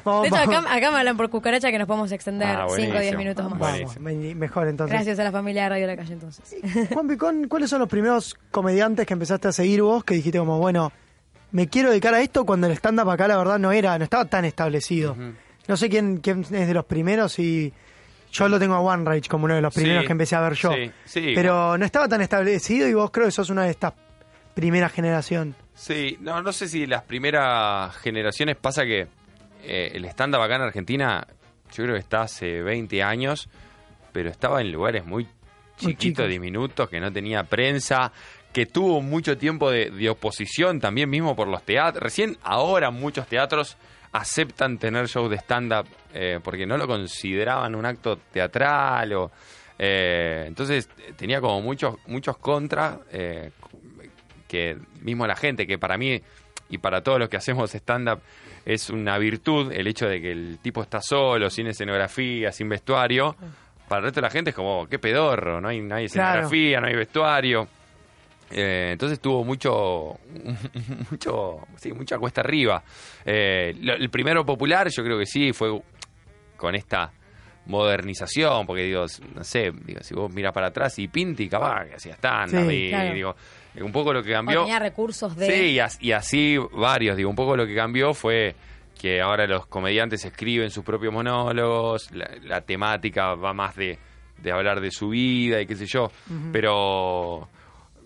no. 0.04 0.22
De 0.22 0.28
hecho, 0.28 0.36
acá, 0.36 0.58
acá 0.74 0.90
me 0.90 0.98
hablan 0.98 1.16
por 1.16 1.30
cucaracha 1.30 1.70
que 1.70 1.78
nos 1.78 1.86
podemos 1.86 2.10
extender 2.12 2.48
Ah, 2.56 2.66
5 2.68 2.72
o 2.72 2.76
10 2.76 2.92
buenísimo. 2.92 3.18
minutos 3.18 3.50
más. 3.50 3.58
Vamos, 3.60 4.00
me- 4.00 4.34
mejor 4.34 4.66
entonces. 4.66 4.92
Gracias 4.92 5.18
a 5.20 5.24
la 5.24 5.30
familia 5.32 5.62
de 5.62 5.68
Radio 5.70 5.86
La 5.86 5.96
Calle 5.96 6.12
entonces. 6.12 6.56
Juanpi, 6.92 7.16
¿con- 7.16 7.46
¿cuáles 7.48 7.70
son 7.70 7.78
los 7.78 7.88
primeros 7.88 8.34
comediantes 8.50 9.06
que 9.06 9.12
empezaste 9.14 9.46
a 9.48 9.52
seguir 9.52 9.80
vos 9.82 10.02
que 10.04 10.14
dijiste 10.14 10.38
como, 10.40 10.58
bueno, 10.58 10.92
me 11.52 11.68
quiero 11.68 11.90
dedicar 11.90 12.14
a 12.14 12.20
esto 12.20 12.44
cuando 12.44 12.66
el 12.66 12.72
stand-up 12.72 13.08
acá 13.10 13.28
la 13.28 13.38
verdad 13.38 13.60
no 13.60 13.70
era, 13.70 13.96
no 13.96 14.02
estaba 14.04 14.24
tan 14.24 14.44
establecido? 14.44 15.16
No 15.69 15.76
sé 15.76 15.88
quién, 15.88 16.19
quién 16.19 16.40
es 16.40 16.50
de 16.69 16.75
los 16.75 16.84
primeros 16.84 17.38
y 17.38 17.72
yo 18.32 18.49
lo 18.49 18.58
tengo 18.58 18.75
a 18.75 18.81
One 18.81 19.05
Rage 19.05 19.28
como 19.28 19.44
uno 19.46 19.55
de 19.55 19.62
los 19.62 19.72
primeros 19.72 20.02
Sí, 20.02 20.06
que 20.06 20.12
empecé 20.12 20.37
a 20.37 20.40
ver 20.40 20.55
yo. 20.55 20.72
sí, 20.72 20.90
sí. 21.05 21.32
Pero 21.34 21.78
no 21.78 21.84
estaba 21.87 22.08
tan 22.08 22.20
establecido 22.20 22.88
y 22.88 22.94
vos 22.94 23.11
creo 23.11 23.26
que 23.26 23.32
sos 23.32 23.50
una 23.50 23.64
de 23.64 23.70
estas 23.70 23.93
primera 24.55 24.88
generación. 24.88 25.55
Sí, 25.75 26.16
no, 26.20 26.40
no 26.43 26.52
sé 26.52 26.69
si 26.69 26.87
las 26.87 27.02
primeras 27.02 27.96
generaciones 27.96 28.56
pasa 28.56 28.84
que 28.84 29.06
eh, 29.64 29.90
el 29.94 30.05
stand-up 30.06 30.40
acá 30.43 30.56
en 30.56 30.62
Argentina, 30.62 31.26
yo 31.72 31.84
creo 31.84 31.94
que 31.94 32.00
está 32.00 32.22
hace 32.22 32.62
20 32.62 33.02
años, 33.02 33.49
pero 34.12 34.31
estaba 34.31 34.61
en 34.61 34.70
lugares 34.70 35.05
muy 35.05 35.26
chiquitos, 35.76 36.28
diminutos, 36.28 36.88
que 36.88 37.00
no 37.00 37.12
tenía 37.12 37.43
prensa, 37.44 38.12
que 38.52 38.66
tuvo 38.66 39.00
mucho 39.02 39.37
tiempo 39.37 39.70
de, 39.72 39.90
de 39.90 40.08
oposición 40.08 40.78
también 40.78 41.11
mismo 41.11 41.34
por 41.34 41.49
los 41.49 41.64
teatros. 41.64 42.00
Recién 42.02 42.38
ahora 42.44 42.90
muchos 42.93 43.26
teatros 43.26 43.76
aceptan 44.14 44.78
tener 44.78 45.06
shows 45.08 45.28
de 45.28 45.37
stand-up 45.38 45.87
eh, 46.14 46.38
porque 46.43 46.64
no 46.66 46.76
lo 46.78 46.87
consideraban 46.87 47.75
un 47.75 47.84
acto 47.84 48.16
teatral 48.32 49.12
o... 49.14 49.31
eh, 49.78 50.44
entonces 50.46 50.88
tenía 51.16 51.40
como 51.40 51.61
muchos 51.61 51.96
muchos 52.06 52.37
contras 52.38 52.99
eh, 53.12 53.50
que 54.46 54.76
mismo 55.02 55.26
la 55.26 55.34
gente, 55.34 55.66
que 55.66 55.78
para 55.78 55.99
mí 55.99 56.20
y 56.70 56.78
para 56.78 57.02
todos 57.02 57.19
los 57.19 57.28
que 57.28 57.37
hacemos 57.37 57.75
stand-up 57.75 58.20
es 58.64 58.88
una 58.88 59.19
virtud 59.19 59.72
el 59.72 59.87
hecho 59.88 60.06
de 60.08 60.20
que 60.20 60.31
el 60.32 60.58
tipo 60.62 60.81
está 60.82 61.00
solo, 61.02 61.50
sin 61.50 61.66
escenografía, 61.66 62.52
sin 62.52 62.69
vestuario. 62.69 63.34
Para 63.88 63.99
el 63.99 64.05
resto 64.05 64.20
de 64.20 64.22
la 64.26 64.31
gente 64.31 64.50
es 64.50 64.56
como, 64.56 64.87
qué 64.88 64.99
pedorro, 64.99 65.61
no 65.61 65.69
hay, 65.69 65.81
no 65.81 65.96
hay 65.96 66.06
Claro. 66.08 66.40
escenografía, 66.46 66.81
no 66.81 66.87
hay 66.87 66.94
vestuario. 66.94 67.69
Eh, 68.50 68.91
entonces 68.93 69.20
tuvo 69.20 69.43
mucho, 69.44 70.19
mucho, 71.11 71.61
sí, 71.76 71.93
mucha 71.93 72.19
cuesta 72.19 72.41
arriba. 72.41 72.82
Eh, 73.25 73.75
lo- 73.81 73.94
el 73.94 74.11
primero 74.11 74.44
popular, 74.44 74.88
yo 74.88 75.02
creo 75.02 75.19
que 75.19 75.26
sí, 75.26 75.52
fue 75.52 75.81
con 76.56 76.75
esta 76.75 77.11
modernización, 77.67 78.67
porque 78.67 78.82
digo, 78.82 79.06
no 79.35 79.43
sé, 79.44 79.73
digo, 79.85 80.00
si 80.02 80.14
vos 80.14 80.32
miras 80.32 80.52
para 80.52 80.69
atrás 80.69 80.99
y 80.99 81.08
Pinti 81.08 81.49
capaz 81.49 81.87
que 81.87 81.94
hacía 81.94 82.14
stand 82.14 82.50
Sí, 82.69 82.75
y 82.75 82.88
claro. 82.91 83.14
digo, 83.14 83.37
un 83.81 83.93
poco 83.93 84.12
lo 84.12 84.23
que 84.23 84.31
O 84.32 84.35
cambió. 84.35 84.61
tenía 84.61 84.78
recursos 84.78 85.35
de... 85.37 85.47
Sí, 85.47 85.71
y, 85.73 85.78
as- 85.80 86.00
y 86.02 86.12
así 86.12 86.57
varios. 86.73 87.16
Digo, 87.16 87.30
un 87.30 87.37
poco 87.37 87.57
lo 87.57 87.66
que 87.66 87.75
cambió 87.75 88.12
fue 88.14 88.54
que 89.00 89.21
ahora 89.21 89.47
los 89.47 89.66
comediantes 89.66 90.25
escriben 90.25 90.71
sus 90.71 90.85
propios 90.85 91.12
monólogos, 91.12 92.11
la, 92.12 92.30
la 92.42 92.61
temática 92.61 93.35
va 93.35 93.52
más 93.54 93.75
de, 93.76 93.99
de 94.38 94.52
hablar 94.52 94.80
de 94.80 94.90
su 94.90 95.09
vida 95.09 95.61
y 95.61 95.66
qué 95.66 95.75
sé 95.75 95.87
yo. 95.87 96.11
Pero 96.52 97.49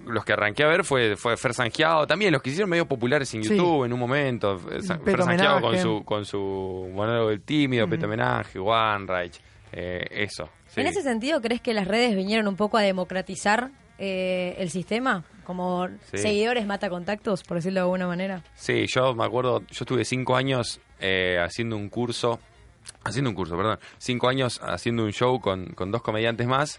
los 0.07 0.25
que 0.25 0.33
arranqué 0.33 0.65
a 0.65 0.69
ver 0.69 0.85
fue, 0.85 1.17
fue 1.17 1.37
Fer 1.37 1.55
Sangiao, 1.55 2.07
también 2.07 2.33
los 2.33 2.41
que 2.43 2.51
hicieron 2.51 2.71
medio 2.71 2.87
populares 2.87 3.33
en 3.35 3.43
Sí. 3.45 3.51
YouTube 3.57 3.85
en 3.85 3.93
un 3.93 3.99
momento. 4.01 4.59
San- 4.81 5.01
Peto 5.01 5.19
Fer 5.19 5.23
Sangiao 5.25 5.61
con 5.61 5.79
su, 5.79 6.05
con 6.05 6.25
su 6.25 6.91
monólogo 6.95 7.29
del 7.31 7.41
tímido, 7.43 7.89
Peto 7.89 8.07
Homenaje, 8.07 8.59
One 8.59 9.07
Reich, 9.07 9.41
eh, 9.73 10.07
eso. 10.11 10.49
sí. 10.69 10.81
En 10.81 10.87
ese 10.87 11.03
sentido, 11.03 11.41
¿crees 11.41 11.61
que 11.61 11.75
las 11.75 11.87
redes 11.89 12.15
vinieron 12.17 12.49
un 12.49 12.57
poco 12.57 12.79
a 12.79 12.83
democratizar 12.83 13.71
eh, 13.99 14.55
el 14.59 14.71
sistema? 14.71 15.25
Como 15.45 15.89
Sí. 16.11 16.19
seguidores 16.19 16.67
mata 16.67 16.89
contactos, 16.91 17.43
por 17.43 17.57
decirlo 17.57 17.81
de 17.81 17.85
alguna 17.85 18.07
manera. 18.07 18.43
Sí, 18.55 18.87
yo 18.87 19.15
me 19.15 19.25
acuerdo, 19.25 19.61
yo 19.61 19.67
estuve 19.83 20.05
cinco 20.05 20.37
años 20.37 20.81
eh, 21.01 21.39
haciendo 21.43 21.77
un 21.77 21.89
curso, 21.89 22.39
haciendo 23.05 23.31
un 23.31 23.37
curso, 23.37 23.57
perdón, 23.57 23.79
cinco 23.99 24.29
años 24.29 24.61
haciendo 24.63 25.05
un 25.05 25.13
show 25.13 25.41
con, 25.41 25.67
con 25.75 25.91
dos 25.91 26.03
comediantes 26.03 26.47
más 26.47 26.79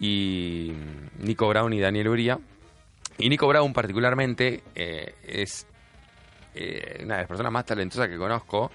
y 0.00 0.72
Nico 1.18 1.48
Brown 1.48 1.72
y 1.72 1.80
Daniel 1.80 2.08
Uría. 2.08 2.38
Y 3.18 3.28
Nico 3.28 3.46
Brown 3.46 3.72
particularmente 3.72 4.62
eh, 4.74 5.14
es 5.26 5.66
eh, 6.54 7.00
una 7.04 7.14
de 7.16 7.20
las 7.22 7.28
personas 7.28 7.52
más 7.52 7.64
talentosas 7.64 8.08
que 8.08 8.16
conozco 8.16 8.70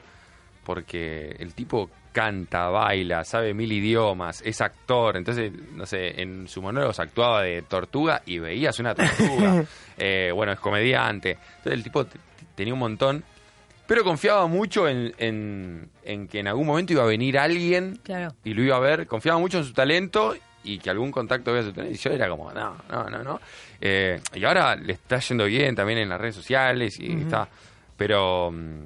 porque 0.63 1.35
el 1.39 1.53
tipo 1.53 1.89
canta, 2.11 2.69
baila, 2.69 3.23
sabe 3.23 3.53
mil 3.53 3.71
idiomas, 3.71 4.41
es 4.43 4.61
actor, 4.61 5.15
entonces, 5.17 5.51
no 5.73 5.85
sé, 5.85 6.21
en 6.21 6.47
su 6.47 6.61
monólogos 6.61 6.99
actuaba 6.99 7.43
de 7.43 7.61
tortuga 7.63 8.21
y 8.25 8.39
veías 8.39 8.79
una 8.79 8.95
tortuga. 8.95 9.63
Eh, 10.01 10.31
bueno, 10.33 10.53
es 10.53 10.59
comediante. 10.61 11.31
Entonces 11.57 11.73
el 11.73 11.83
tipo 11.83 12.05
tenía 12.55 12.73
un 12.73 12.79
montón, 12.79 13.21
pero 13.85 14.01
confiaba 14.05 14.47
mucho 14.47 14.87
en, 14.87 15.13
en- 15.17 15.89
en 16.05 16.27
que 16.29 16.39
en 16.39 16.47
algún 16.47 16.65
momento 16.65 16.93
iba 16.93 17.03
a 17.03 17.05
venir 17.05 17.37
alguien 17.37 17.99
Claro. 18.01 18.33
y 18.45 18.53
lo 18.53 18.63
iba 18.63 18.77
a 18.77 18.79
ver, 18.79 19.07
confiaba 19.07 19.39
mucho 19.39 19.57
en 19.57 19.65
su 19.65 19.73
talento 19.73 20.35
y 20.63 20.77
que 20.79 20.89
algún 20.89 21.11
contacto 21.11 21.51
voy 21.51 21.61
a 21.61 21.71
tener. 21.73 21.91
Y 21.91 21.95
yo 21.95 22.11
era 22.11 22.27
como, 22.29 22.51
no, 22.51 22.75
no, 22.89 23.09
no, 23.09 23.23
no. 23.23 23.39
Eh, 23.79 24.19
y 24.33 24.43
ahora 24.43 24.75
le 24.75 24.93
está 24.93 25.19
yendo 25.19 25.45
bien 25.45 25.75
también 25.75 25.99
en 25.99 26.09
las 26.09 26.19
redes 26.19 26.35
sociales 26.35 26.99
y 26.99 27.21
está. 27.21 27.47
Pero, 27.97 28.51
mm, 28.51 28.85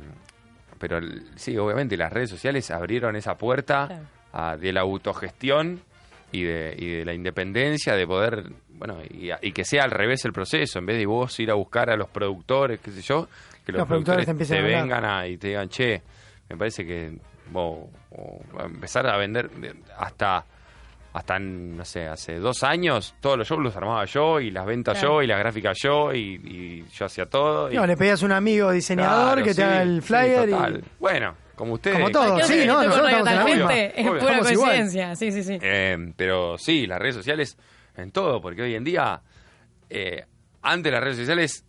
pero 0.80 1.00
sí, 1.36 1.58
obviamente 1.58 1.96
las 1.98 2.12
redes 2.12 2.30
sociales 2.30 2.70
abrieron 2.72 3.16
esa 3.16 3.36
puerta 3.36 3.88
Claro. 3.88 4.04
a- 4.34 4.58
de 4.58 4.74
la 4.74 4.82
autogestión 4.82 5.82
y 6.32 6.44
de, 6.44 6.76
y 6.78 6.90
de 6.98 7.06
la 7.06 7.14
independencia, 7.14 7.96
de 7.96 8.08
poder, 8.08 8.44
bueno, 8.70 8.98
y, 9.10 9.30
y 9.42 9.52
que 9.52 9.64
sea 9.66 9.84
al 9.84 9.92
revés 9.92 10.26
el 10.26 10.34
proceso, 10.34 10.80
en 10.80 10.86
vez 10.88 10.98
de 10.98 11.06
vos 11.06 11.40
ir 11.40 11.52
a 11.52 11.54
buscar 11.54 11.90
a 11.92 11.96
los 11.96 12.10
productores, 12.10 12.80
qué 12.80 12.92
sé 12.92 13.02
yo, 13.02 13.28
que 13.66 13.72
los, 13.72 13.80
Los 13.80 13.88
productores 13.88 14.26
productores, 14.26 14.50
te 14.50 14.62
vengan 14.62 15.06
a- 15.06 15.28
y 15.28 15.38
te 15.38 15.50
digan, 15.50 15.70
che, 15.70 16.02
me 16.50 16.58
parece 16.58 16.86
que 16.86 17.16
vos, 17.52 17.88
o 18.12 18.42
empezar 18.64 19.08
a 19.08 19.18
vender 19.18 19.50
de- 19.52 19.76
hasta 19.98 20.44
hasta 21.14 21.38
no 21.40 21.86
sé 21.86 22.08
hace 22.08 22.40
dos 22.40 22.64
años 22.64 23.16
todos 23.20 23.38
los 23.38 23.48
shows 23.48 23.62
los 23.64 23.76
armaba 23.76 24.04
yo 24.06 24.40
y 24.40 24.50
las 24.52 24.66
ventas 24.66 24.98
Claro. 25.00 25.16
yo 25.18 25.22
y 25.24 25.28
las 25.28 25.40
gráficas 25.40 25.78
yo 25.82 26.12
y, 26.14 26.36
y 26.44 26.86
yo 26.92 27.06
hacía 27.06 27.26
todo 27.28 27.72
y- 27.72 27.76
No, 27.76 27.86
le 27.86 27.96
pedías 27.96 28.22
a 28.24 28.26
un 28.26 28.32
amigo 28.32 28.72
diseñador 28.72 29.34
Claro, 29.36 29.44
que 29.44 29.54
te 29.54 29.64
haga 29.64 29.82
el 29.84 30.02
sí, 30.02 30.08
flyer 30.08 30.50
total. 30.50 30.78
y... 30.80 30.90
bueno 31.00 31.36
como 31.56 31.74
ustedes 31.74 31.98
Como 31.98 32.10
todo, 32.10 32.36
Creo 32.36 32.48
sí, 32.48 32.64
no, 32.66 32.84
nosotros 32.84 33.12
estamos 33.12 33.28
en 33.30 33.36
la 33.38 33.46
misma. 33.46 33.76
Es 33.76 34.08
Obvio. 34.08 34.20
pura 34.22 34.40
coincidencia. 34.40 35.16
Sí, 35.16 35.32
sí, 35.32 35.44
sí. 35.44 35.60
Eh, 35.62 36.12
pero 36.18 36.58
sí, 36.58 36.88
las 36.88 36.98
redes 36.98 37.14
sociales 37.14 37.58
en 37.96 38.10
todo, 38.12 38.42
porque 38.42 38.64
hoy 38.64 38.74
en 38.74 38.84
día, 38.84 39.22
eh, 39.88 40.26
antes 40.64 40.92
las 40.92 41.04
redes 41.04 41.18
sociales, 41.18 41.64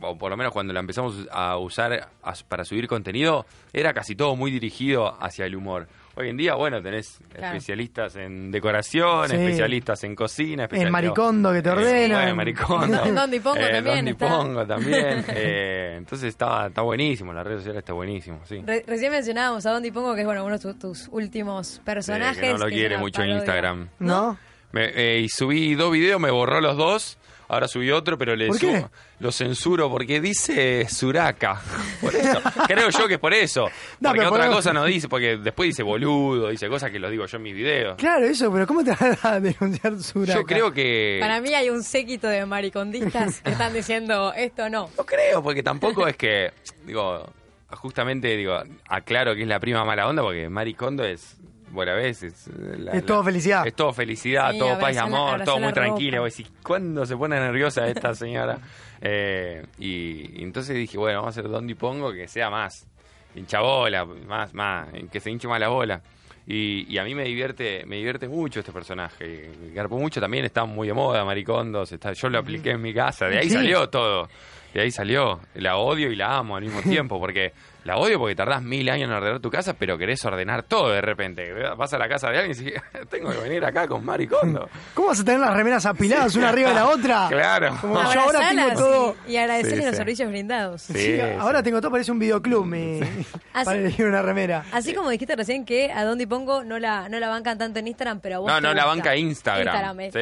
o 0.00 0.16
por 0.16 0.30
lo 0.30 0.38
menos 0.38 0.54
cuando 0.54 0.72
la 0.72 0.80
empezamos 0.80 1.28
a 1.30 1.58
usar 1.58 2.08
a- 2.22 2.32
para 2.48 2.64
subir 2.64 2.88
contenido, 2.88 3.44
era 3.74 3.92
casi 3.92 4.16
todo 4.16 4.34
muy 4.36 4.50
dirigido 4.50 5.14
hacia 5.22 5.44
el 5.44 5.54
humor. 5.54 5.86
Hoy 6.20 6.28
en 6.28 6.36
día, 6.36 6.54
bueno, 6.54 6.82
tenés 6.82 7.18
Claro. 7.32 7.46
especialistas 7.56 8.16
en 8.16 8.50
decoración, 8.50 9.28
Sí. 9.28 9.36
especialistas 9.36 10.04
en 10.04 10.14
cocina, 10.14 10.64
El 10.64 10.68
especialistas- 10.68 10.90
maricondo 10.92 11.52
que 11.52 11.62
te 11.62 11.68
Eh, 11.68 11.72
ordenan. 11.72 12.20
bueno, 12.20 12.36
maricondo. 12.36 13.04
En 13.06 13.14
Don 13.14 13.30
Dipongo 13.30 13.56
Eh, 13.58 13.70
también 13.72 14.04
Don 14.04 14.08
está. 14.08 14.26
Dipongo 14.26 14.66
también. 14.66 15.24
Eh, 15.34 15.94
entonces 15.96 16.28
está, 16.28 16.66
está 16.66 16.82
buenísimo, 16.82 17.32
las 17.32 17.44
redes 17.46 17.60
sociales 17.60 17.78
está 17.80 17.92
buenísimo, 17.94 18.40
sí. 18.44 18.62
Re- 18.66 18.84
recién 18.86 19.10
mencionábamos 19.12 19.64
a 19.66 19.70
Don 19.72 19.82
Dipongo, 19.82 20.14
que 20.14 20.20
es 20.20 20.26
bueno 20.26 20.44
uno 20.44 20.58
de 20.58 20.62
tus, 20.62 20.78
tus 20.78 21.08
últimos 21.10 21.80
personajes. 21.84 22.36
Sí, 22.36 22.42
que 22.42 22.52
no 22.52 22.58
lo 22.58 22.66
quiere 22.68 22.98
mucho 22.98 23.22
en. 23.22 23.30
Instagram. 23.30 23.88
¿No? 23.98 24.36
Me- 24.72 24.90
eh, 24.94 25.20
y 25.20 25.28
subí 25.28 25.74
dos 25.74 25.90
videos, 25.92 26.20
me 26.20 26.30
borró 26.30 26.60
los 26.60 26.76
dos. 26.76 27.18
Ahora 27.52 27.66
subí 27.66 27.90
otro, 27.90 28.16
pero 28.16 28.36
le 28.36 28.46
¿Por 28.46 28.58
qué? 28.60 28.78
subo- 28.80 28.90
lo 29.18 29.32
censuro 29.32 29.90
porque 29.90 30.20
dice 30.20 30.86
Suraka. 30.88 31.60
Por 32.00 32.14
eso. 32.14 32.40
Creo 32.68 32.90
yo 32.90 33.08
que 33.08 33.14
es 33.14 33.20
por 33.20 33.34
eso. 33.34 33.66
No, 34.00 34.10
porque 34.10 34.20
pero 34.20 34.30
otra 34.30 34.46
por- 34.46 34.54
cosa 34.54 34.72
no 34.72 34.84
dice, 34.86 35.08
porque 35.08 35.36
después 35.36 35.66
dice 35.70 35.82
boludo, 35.82 36.48
dice 36.50 36.68
cosas 36.68 36.90
que 36.92 36.98
lo 37.00 37.10
digo 37.10 37.26
yo 37.26 37.36
en 37.38 37.42
mis 37.42 37.54
videos. 37.54 37.96
Claro, 37.98 38.24
eso, 38.26 38.52
pero 38.52 38.66
¿cómo 38.66 38.84
te 38.84 38.92
vas 38.92 39.24
a 39.24 39.40
denunciar 39.40 39.98
Suraka? 40.00 40.38
Yo 40.38 40.44
creo 40.44 40.72
que. 40.72 41.18
Para 41.20 41.40
mí 41.40 41.52
hay 41.52 41.70
un 41.70 41.82
séquito 41.82 42.28
de 42.28 42.46
maricondistas 42.46 43.40
que 43.40 43.50
están 43.50 43.72
diciendo 43.74 44.32
esto 44.34 44.70
no. 44.70 44.88
No 44.96 45.04
creo, 45.04 45.42
porque 45.42 45.62
tampoco 45.62 46.06
es 46.06 46.16
que. 46.16 46.52
Digo, 46.86 47.26
justamente, 47.70 48.36
digo, 48.36 48.62
aclaro 48.88 49.34
que 49.34 49.42
es 49.42 49.48
la 49.48 49.58
prima 49.60 49.84
mala 49.84 50.06
onda, 50.08 50.22
porque 50.22 50.48
Maricondo 50.48 51.04
es. 51.04 51.36
Bueno, 51.70 51.92
a 51.92 51.94
veces. 51.94 52.48
la- 52.78 52.92
Es 52.92 53.04
todo 53.06 53.22
felicidad. 53.22 53.66
Es 53.66 53.74
todo 53.74 53.92
felicidad, 53.92 54.52
Sí, 54.52 54.58
todo 54.58 54.78
paz 54.78 54.94
y 54.94 54.98
amor, 54.98 55.44
todo 55.44 55.58
muy 55.60 55.72
tranquilo. 55.72 56.24
decís, 56.24 56.50
¿cuándo 56.62 57.06
se 57.06 57.16
pone 57.16 57.38
nerviosa 57.38 57.86
esta 57.86 58.14
señora? 58.14 58.58
Eh, 59.02 59.64
y, 59.78 60.40
y 60.40 60.42
entonces 60.42 60.76
dije, 60.76 60.98
bueno, 60.98 61.20
vamos 61.20 61.34
a 61.34 61.40
hacer 61.40 61.50
Don 61.50 61.66
Pongo 61.74 62.12
que 62.12 62.28
sea 62.28 62.50
más 62.50 62.86
hinchabola, 63.34 64.04
más, 64.04 64.52
más, 64.52 64.88
que 65.10 65.20
se 65.20 65.30
hinche 65.30 65.48
más 65.48 65.58
la 65.58 65.68
bola. 65.68 66.02
Y, 66.46 66.84
y 66.92 66.98
a 66.98 67.04
mí 67.04 67.14
me 67.14 67.24
divierte, 67.24 67.84
me 67.86 67.96
divierte 67.96 68.28
mucho 68.28 68.60
este 68.60 68.72
personaje. 68.72 69.50
Garpo 69.72 69.98
mucho 69.98 70.20
también 70.20 70.44
está 70.44 70.66
muy 70.66 70.86
de 70.88 70.92
moda, 70.92 71.24
Maricondos. 71.24 71.92
Está, 71.92 72.12
yo 72.12 72.28
lo 72.28 72.38
apliqué 72.40 72.72
en 72.72 72.82
mi 72.82 72.92
casa, 72.92 73.26
de 73.26 73.38
ahí 73.38 73.48
Sí. 73.48 73.54
salió 73.54 73.88
todo. 73.88 74.28
De 74.74 74.82
ahí 74.82 74.90
salió. 74.90 75.40
La 75.54 75.76
odio 75.78 76.10
y 76.12 76.16
la 76.16 76.36
amo 76.36 76.56
al 76.56 76.62
mismo 76.64 76.82
tiempo, 77.08 77.18
porque 77.18 77.52
la 77.84 77.96
odio 77.96 78.18
porque 78.18 78.34
tardás 78.34 78.62
mil 78.62 78.88
años 78.90 79.08
en 79.08 79.14
ordenar 79.14 79.40
tu 79.40 79.50
casa, 79.50 79.74
pero 79.74 79.96
querés 79.98 80.24
ordenar 80.24 80.62
todo 80.62 80.90
de 80.90 81.00
repente. 81.00 81.52
Vas 81.76 81.92
a 81.94 81.98
la 81.98 82.08
casa 82.08 82.30
de 82.30 82.38
alguien 82.38 82.56
y 82.58 82.64
decís, 82.64 82.80
tengo 83.10 83.30
que 83.30 83.38
venir 83.38 83.64
acá 83.64 83.86
con 83.88 84.04
Maricondo. 84.04 84.68
¿Cómo 84.94 85.08
vas 85.08 85.20
a 85.20 85.24
tener 85.24 85.40
las 85.40 85.54
remeras 85.54 85.86
apiladas 85.86 86.34
una 86.36 86.48
arriba 86.50 86.68
de 86.70 86.74
la 86.74 86.88
otra? 86.88 87.26
Claro. 87.30 87.76
Como 87.80 87.94
yo 88.12 88.20
ahora 88.20 88.48
tengo 88.50 88.72
todo... 88.74 89.16
Y, 89.26 89.32
y 89.32 89.36
agradecerle 89.36 89.76
Sí, 89.78 89.82
los 89.82 89.90
sí. 89.92 89.96
servicios 89.96 90.28
brindados. 90.30 90.82
Sí, 90.82 90.92
Sí, 90.94 91.20
ahora 91.38 91.62
tengo 91.62 91.80
todo, 91.80 91.90
parece 91.90 92.12
un 92.12 92.18
videoclub 92.18 92.64
mi... 92.66 93.00
Así- 93.52 93.64
para 93.64 93.78
elegir 93.78 94.06
una 94.06 94.22
remera. 94.22 94.64
Así 94.72 94.94
como 94.94 95.10
dijiste 95.10 95.34
recién 95.36 95.64
que 95.64 95.90
a 95.92 96.04
Don 96.04 96.18
Dipongo 96.18 96.64
no 96.64 96.78
la, 96.78 97.08
no 97.08 97.18
la 97.18 97.28
bancan 97.28 97.56
tanto 97.58 97.78
en 97.78 97.88
Instagram, 97.88 98.20
pero 98.20 98.36
a 98.36 98.38
vos 98.40 98.48
No, 98.48 98.56
te 98.56 98.62
no, 98.62 98.74
la 98.74 98.84
banca 98.84 99.16
Instagram. 99.16 100.00
es. 100.00 100.12
Sí, 100.12 100.18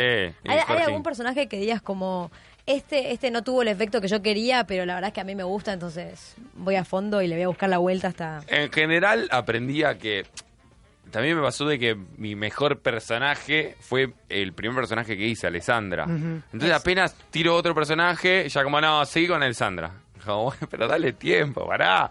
¿Hay, 0.48 0.58
hay 0.66 0.82
algún 0.84 1.02
personaje 1.02 1.48
que 1.48 1.58
digas 1.58 1.82
como, 1.82 2.30
este, 2.68 3.12
este 3.12 3.30
no 3.30 3.42
tuvo 3.42 3.62
el 3.62 3.68
efecto 3.68 4.00
que 4.00 4.08
yo 4.08 4.20
quería, 4.22 4.64
pero 4.64 4.84
la 4.84 4.94
verdad 4.94 5.08
es 5.08 5.14
que 5.14 5.20
a 5.20 5.24
mí 5.24 5.34
me 5.34 5.42
gusta, 5.42 5.72
entonces 5.72 6.34
voy 6.54 6.76
a 6.76 6.84
fondo 6.84 7.22
y 7.22 7.26
le 7.26 7.34
voy 7.34 7.44
a 7.44 7.48
buscar 7.48 7.68
la 7.70 7.78
vuelta 7.78 8.08
hasta... 8.08 8.42
En 8.46 8.70
general 8.70 9.28
aprendí 9.30 9.82
a 9.82 9.96
que... 9.96 10.26
También 11.10 11.36
me 11.36 11.42
pasó 11.42 11.66
de 11.66 11.78
que 11.78 11.96
mi 12.18 12.34
mejor 12.34 12.80
personaje 12.80 13.76
fue 13.80 14.12
el 14.28 14.52
primer 14.52 14.76
personaje 14.76 15.16
que 15.16 15.26
hice, 15.26 15.46
Alessandra. 15.46 16.04
Entonces 16.04 16.70
apenas 16.70 17.14
tiro 17.30 17.56
otro 17.56 17.74
personaje, 17.74 18.46
ya 18.46 18.62
como, 18.62 18.78
no, 18.78 19.06
seguí 19.06 19.26
con 19.26 19.42
Alessandra. 19.42 19.90
Como, 20.28 20.44
"Bueno, 20.44 20.66
pero 20.70 20.86
dale 20.86 21.12
tiempo, 21.14 21.66
pará, 21.66 22.10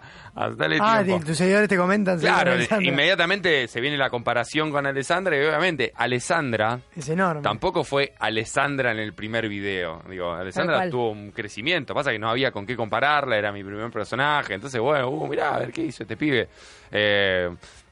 dale 0.55 0.77
Ah, 0.81 1.03
tiempo. 1.03 1.25
tus 1.25 1.37
seguidores 1.37 1.69
te 1.69 1.77
comentan. 1.77 2.19
Claro, 2.19 2.53
inmediatamente 2.81 3.67
se 3.67 3.79
viene 3.79 3.97
la 3.97 4.09
comparación 4.09 4.71
con 4.71 4.85
Alessandra 4.85 5.37
y 5.37 5.45
obviamente 5.45 5.91
Alessandra 5.95 6.79
Es 6.95 7.07
enorme. 7.09 7.41
tampoco 7.41 7.83
fue 7.83 8.13
Alessandra 8.19 8.91
en 8.91 8.99
el 8.99 9.13
primer 9.13 9.47
video. 9.47 10.01
Digo, 10.09 10.31
Alessandra 10.33 10.89
tuvo 10.89 11.11
un 11.11 11.31
crecimiento. 11.31 11.93
Pasa 11.93 12.11
que 12.11 12.19
no 12.19 12.29
había 12.29 12.51
con 12.51 12.65
qué 12.65 12.75
compararla, 12.75 13.37
era 13.37 13.51
mi 13.51 13.63
primer 13.63 13.89
personaje. 13.91 14.53
Entonces, 14.55 14.81
bueno, 14.81 15.09
uh, 15.09 15.27
mirá, 15.27 15.55
a 15.55 15.59
ver 15.59 15.71
qué 15.71 15.81
hizo 15.83 16.03
este 16.03 16.17
pibe. 16.17 16.47
Eh, 16.91 17.49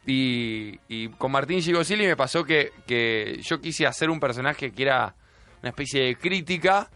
y, 0.08 0.80
y 0.88 1.10
con 1.10 1.32
Martín 1.32 1.62
Gigosili 1.62 2.06
me 2.06 2.16
pasó 2.16 2.44
que, 2.44 2.72
que 2.86 3.40
yo 3.42 3.60
quise 3.60 3.88
hacer 3.88 4.10
un 4.10 4.20
personaje 4.20 4.72
que 4.72 4.84
era 4.84 5.14
una 5.62 5.70
especie 5.70 6.04
de 6.06 6.16
crítica. 6.16 6.90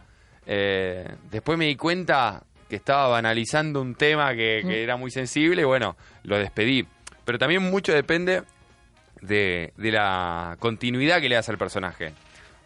Eh, 0.46 1.08
después 1.30 1.58
me 1.58 1.66
di 1.66 1.76
cuenta 1.76 2.44
que 2.70 2.76
estaba 2.76 3.08
banalizando 3.08 3.82
un 3.82 3.96
tema 3.96 4.34
que, 4.36 4.62
que 4.66 4.84
era 4.84 4.96
muy 4.96 5.10
sensible 5.12 5.64
y 5.64 5.66
bueno, 5.66 5.98
lo 6.24 6.38
despedí. 6.38 6.86
Pero 7.26 7.38
también 7.40 7.64
mucho 7.64 7.92
depende 7.94 8.44
de, 9.22 9.74
de 9.76 9.92
la 9.92 10.56
continuidad 10.60 11.20
que 11.20 11.30
le 11.30 11.36
das 11.36 11.50
al 11.50 11.58
personaje. 11.58 12.14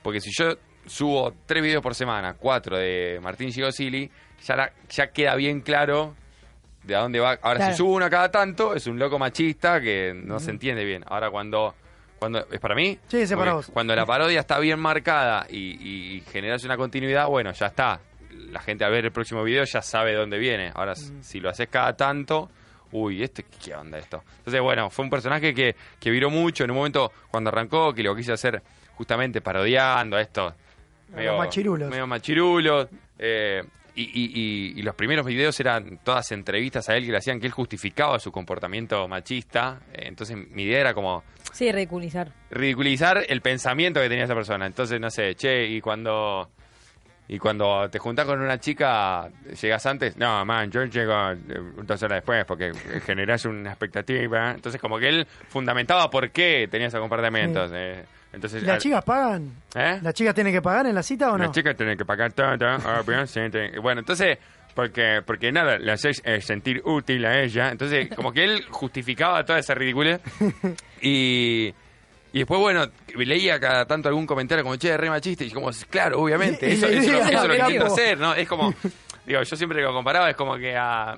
Porque 0.01 0.19
si 0.21 0.29
yo 0.37 0.55
subo 0.85 1.33
tres 1.45 1.63
videos 1.63 1.81
por 1.81 1.95
semana, 1.95 2.33
cuatro 2.37 2.77
de 2.77 3.19
Martín 3.21 3.51
Gigosili, 3.51 4.09
ya, 4.45 4.55
la- 4.55 4.73
ya 4.89 5.07
queda 5.11 5.35
bien 5.35 5.61
claro 5.61 6.15
de 6.83 6.95
a 6.95 6.99
dónde 6.99 7.19
va. 7.21 7.37
Ahora, 7.41 7.59
Claro. 7.59 7.71
si 7.71 7.77
subo 7.77 7.93
una 7.93 8.09
cada 8.09 8.29
tanto, 8.29 8.75
es 8.75 8.85
un 8.87 8.99
loco 8.99 9.17
machista 9.17 9.79
que 9.79 10.13
no 10.13 10.39
se 10.39 10.51
entiende 10.51 10.83
bien. 10.83 11.03
Ahora, 11.07 11.31
cuando. 11.31 11.73
cuando 12.19 12.45
¿Es 12.51 12.59
para 12.59 12.75
mí? 12.75 12.99
Sí, 13.07 13.19
ese 13.21 13.37
para 13.37 13.53
vos. 13.53 13.69
Cuando 13.73 13.95
la 13.95 14.05
parodia 14.05 14.41
está 14.41 14.59
bien 14.59 14.79
marcada 14.79 15.45
y, 15.49 16.17
y 16.17 16.21
generas 16.31 16.63
una 16.65 16.75
continuidad, 16.75 17.27
bueno, 17.27 17.53
ya 17.53 17.67
está. 17.67 18.01
La 18.53 18.61
gente 18.61 18.85
al 18.85 18.91
ver 18.91 19.05
el 19.05 19.11
próximo 19.11 19.43
video 19.43 19.63
ya 19.65 19.81
sabe 19.81 20.11
de 20.11 20.17
dónde 20.17 20.37
viene. 20.37 20.71
Ahora, 20.75 20.95
si 20.95 21.39
lo 21.39 21.49
haces 21.49 21.67
cada 21.69 21.95
tanto, 21.97 22.49
uy, 22.91 23.23
este, 23.23 23.43
¿qué 23.43 23.73
onda 23.75 23.97
esto? 23.97 24.23
Entonces, 24.37 24.61
bueno, 24.61 24.89
fue 24.89 25.03
un 25.05 25.11
personaje 25.11 25.53
que, 25.53 25.75
que 25.99 26.09
viró 26.11 26.29
mucho 26.29 26.63
en 26.63 26.71
un 26.71 26.77
momento 26.77 27.11
cuando 27.31 27.49
arrancó, 27.49 27.93
que 27.93 28.03
lo 28.03 28.15
quise 28.15 28.31
hacer 28.31 28.61
justamente 28.95 29.41
parodiando 29.41 30.15
a 30.17 30.21
esto. 30.21 30.53
los 31.15 31.37
machirulos. 31.37 31.89
Medio 31.89 32.07
machirulos. 32.07 32.87
eh, 33.19 33.63
y, 33.95 34.01
y- 34.03 34.31
y- 34.33 34.79
y 34.79 34.81
los 34.81 34.95
primeros 34.95 35.23
videos 35.23 35.59
eran 35.59 35.99
todas 36.03 36.31
entrevistas 36.31 36.89
a 36.89 36.95
él 36.97 37.05
que 37.05 37.11
le 37.11 37.17
hacían 37.19 37.39
que 37.39 37.45
él 37.45 37.51
justificaba 37.51 38.17
su 38.19 38.31
comportamiento 38.31 39.07
machista. 39.07 39.81
eh, 39.93 40.05
entonces 40.07 40.35
mi 40.49 40.63
idea 40.63 40.79
era 40.81 40.93
como 40.95 41.23
Sí, 41.51 41.71
ridiculizar. 41.71 42.31
ridiculizar 42.49 43.23
el 43.29 43.41
pensamiento 43.41 43.99
que 44.01 44.09
tenía 44.09 44.23
esa 44.25 44.33
persona. 44.33 44.65
Entonces, 44.65 44.99
no 44.99 45.11
sé, 45.11 45.35
che, 45.35 45.65
y 45.67 45.79
cuando 45.79 46.49
y 47.27 47.39
cuando 47.39 47.89
te 47.89 47.99
juntás 47.99 48.25
con 48.25 48.41
una 48.41 48.59
chica, 48.59 49.29
llegas 49.61 49.85
antes, 49.85 50.17
no, 50.17 50.43
man, 50.45 50.69
yo 50.69 50.83
llego 50.85 51.13
dos 51.83 52.03
horas 52.03 52.17
después 52.17 52.45
porque 52.45 52.71
generás 53.05 53.45
una 53.45 53.69
expectativa. 53.71 54.51
Entonces, 54.51 54.79
como 54.81 54.99
que 54.99 55.07
él 55.09 55.27
fundamentaba 55.47 56.09
por 56.09 56.29
qué 56.31 56.67
tenía 56.69 56.87
esos 56.87 56.99
comportamientos. 56.99 57.71
eh. 57.73 58.03
Entonces, 58.33 58.63
¿Y 58.63 58.65
¿Las 58.65 58.75
al- 58.75 58.81
chicas 58.81 59.03
pagan? 59.03 59.51
¿Eh? 59.75 59.99
¿Las 60.01 60.13
chicas 60.15 60.33
tienen 60.33 60.51
que 60.53 60.61
pagar 60.61 60.87
en 60.87 60.95
la 60.95 61.03
cita 61.03 61.31
o 61.31 61.37
no? 61.37 61.45
la 61.45 61.51
chica 61.51 61.73
tiene 61.75 61.95
que 61.95 62.03
pagar 62.03 62.33
todo, 62.33 62.55
sí, 63.27 63.39
Bueno, 63.81 63.99
entonces, 64.01 64.37
porque, 64.73 65.21
porque 65.25 65.51
nada, 65.51 65.77
le 65.77 65.91
haces 65.91 66.19
eh, 66.25 66.41
sentir 66.41 66.81
útil 66.83 67.23
a 67.25 67.39
ella. 67.41 67.69
Entonces, 67.69 68.09
como 68.15 68.33
que 68.33 68.43
él 68.43 68.65
justificaba 68.69 69.43
toda 69.45 69.59
esa 69.59 69.73
ridiculez. 69.75 70.19
Y, 71.01 71.73
y 72.33 72.39
después, 72.39 72.59
bueno, 72.59 72.87
leía 73.15 73.59
cada 73.59 73.85
tanto 73.85 74.09
algún 74.09 74.25
comentario 74.25 74.63
como, 74.63 74.75
che, 74.75 74.97
re 74.97 75.07
machista. 75.07 75.43
Y 75.43 75.51
como, 75.51 75.69
claro, 75.89 76.19
obviamente, 76.19 76.71
eso, 76.73 76.87
es 76.87 77.07
lo 77.07 77.47
que 77.47 77.57
intento 77.57 77.85
hacer, 77.85 78.17
¿no? 78.17 78.33
Es 78.33 78.47
como, 78.47 78.73
digo, 79.25 79.43
yo 79.43 79.55
siempre 79.55 79.81
lo 79.83 79.93
comparaba, 79.93 80.31
es 80.31 80.35
como 80.35 80.57
que 80.57 80.75
a 80.75 81.15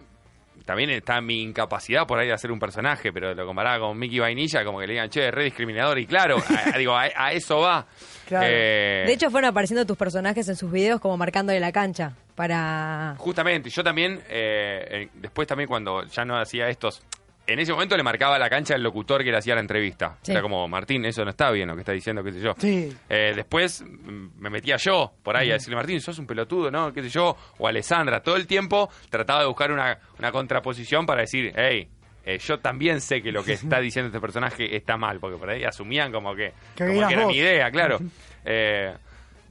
también 0.65 0.89
está 0.89 1.21
mi 1.21 1.43
incapacidad 1.43 2.07
por 2.07 2.19
ahí 2.19 2.27
de 2.27 2.33
hacer 2.33 2.51
un 2.51 2.59
personaje, 2.59 3.13
pero 3.13 3.33
lo 3.33 3.45
comparaba 3.45 3.79
con 3.79 3.97
Mickey 3.97 4.19
Vainilla, 4.19 4.65
como 4.65 4.79
que 4.79 4.87
le 4.87 4.93
digan, 4.93 5.09
che, 5.09 5.27
es 5.27 5.33
re 5.33 5.45
discriminador. 5.45 5.99
Y 5.99 6.07
claro, 6.07 6.37
a, 6.37 6.77
digo, 6.77 6.95
a, 6.95 7.31
eso 7.31 7.59
va. 7.59 7.85
Claro. 8.27 8.47
Eh, 8.49 9.03
De 9.05 9.13
hecho, 9.13 9.29
fueron 9.29 9.51
apareciendo 9.51 9.85
tus 9.85 9.95
personajes 9.95 10.49
en 10.49 10.55
sus 10.55 10.71
videos 10.71 10.99
como 10.99 11.15
marcándole 11.17 11.59
la 11.59 11.71
cancha 11.71 12.13
para... 12.33 13.15
Justamente, 13.19 13.69
yo 13.69 13.83
también, 13.83 14.21
eh, 14.27 14.87
eh, 14.89 15.09
después 15.13 15.47
también 15.47 15.69
cuando 15.69 16.03
ya 16.05 16.25
no 16.25 16.35
hacía 16.37 16.67
estos, 16.67 17.03
en 17.47 17.59
ese 17.59 17.71
momento 17.71 17.95
le 17.95 18.03
marcaba 18.03 18.37
la 18.39 18.49
cancha 18.49 18.75
al 18.75 18.81
locutor 18.83 19.23
que 19.23 19.31
le 19.31 19.37
hacía 19.37 19.55
la 19.55 19.61
entrevista. 19.61 20.17
Sí. 20.21 20.31
Era 20.31 20.41
como, 20.41 20.67
Martín, 20.67 21.05
eso 21.05 21.23
no 21.23 21.31
está 21.31 21.51
bien 21.51 21.67
lo 21.67 21.75
que 21.75 21.81
está 21.81 21.91
diciendo, 21.91 22.23
qué 22.23 22.31
sé 22.31 22.39
yo. 22.41 22.53
Sí. 22.57 22.95
Eh, 23.09 23.33
después 23.35 23.81
mm, 23.83 24.27
me 24.39 24.49
metía 24.49 24.77
yo 24.77 25.13
por 25.23 25.37
ahí 25.37 25.49
a 25.51 25.53
decirle, 25.53 25.75
Martín, 25.75 25.99
sos 26.01 26.17
un 26.19 26.25
pelotudo, 26.27 26.71
¿no? 26.71 26.91
¿Qué 26.93 27.03
sé 27.03 27.09
yo? 27.09 27.35
O 27.57 27.67
Alessandra. 27.67 28.21
Todo 28.21 28.35
el 28.35 28.47
tiempo 28.47 28.89
trataba 29.09 29.41
de 29.41 29.47
buscar 29.47 29.71
una, 29.71 29.97
una 30.19 30.31
contraposición 30.31 31.05
para 31.05 31.21
decir, 31.21 31.53
hey, 31.55 31.87
eh, 32.25 32.39
yo 32.39 32.57
también 32.59 33.01
sé 33.01 33.21
que 33.21 33.31
lo 33.31 33.43
que 33.43 33.53
está 33.53 33.79
diciendo 33.79 34.07
este 34.07 34.19
personaje 34.19 34.75
está 34.75 34.97
mal, 34.97 35.19
porque 35.19 35.37
por 35.37 35.49
ahí 35.51 35.63
asumían 35.63 36.11
como 36.11 36.33
que, 36.35 36.53
Que 36.75 36.87
como 36.87 37.07
que 37.07 37.13
era 37.13 37.23
vos. 37.25 37.31
mi 37.31 37.37
idea, 37.37 37.69
claro. 37.69 37.99
Eh, 38.43 38.93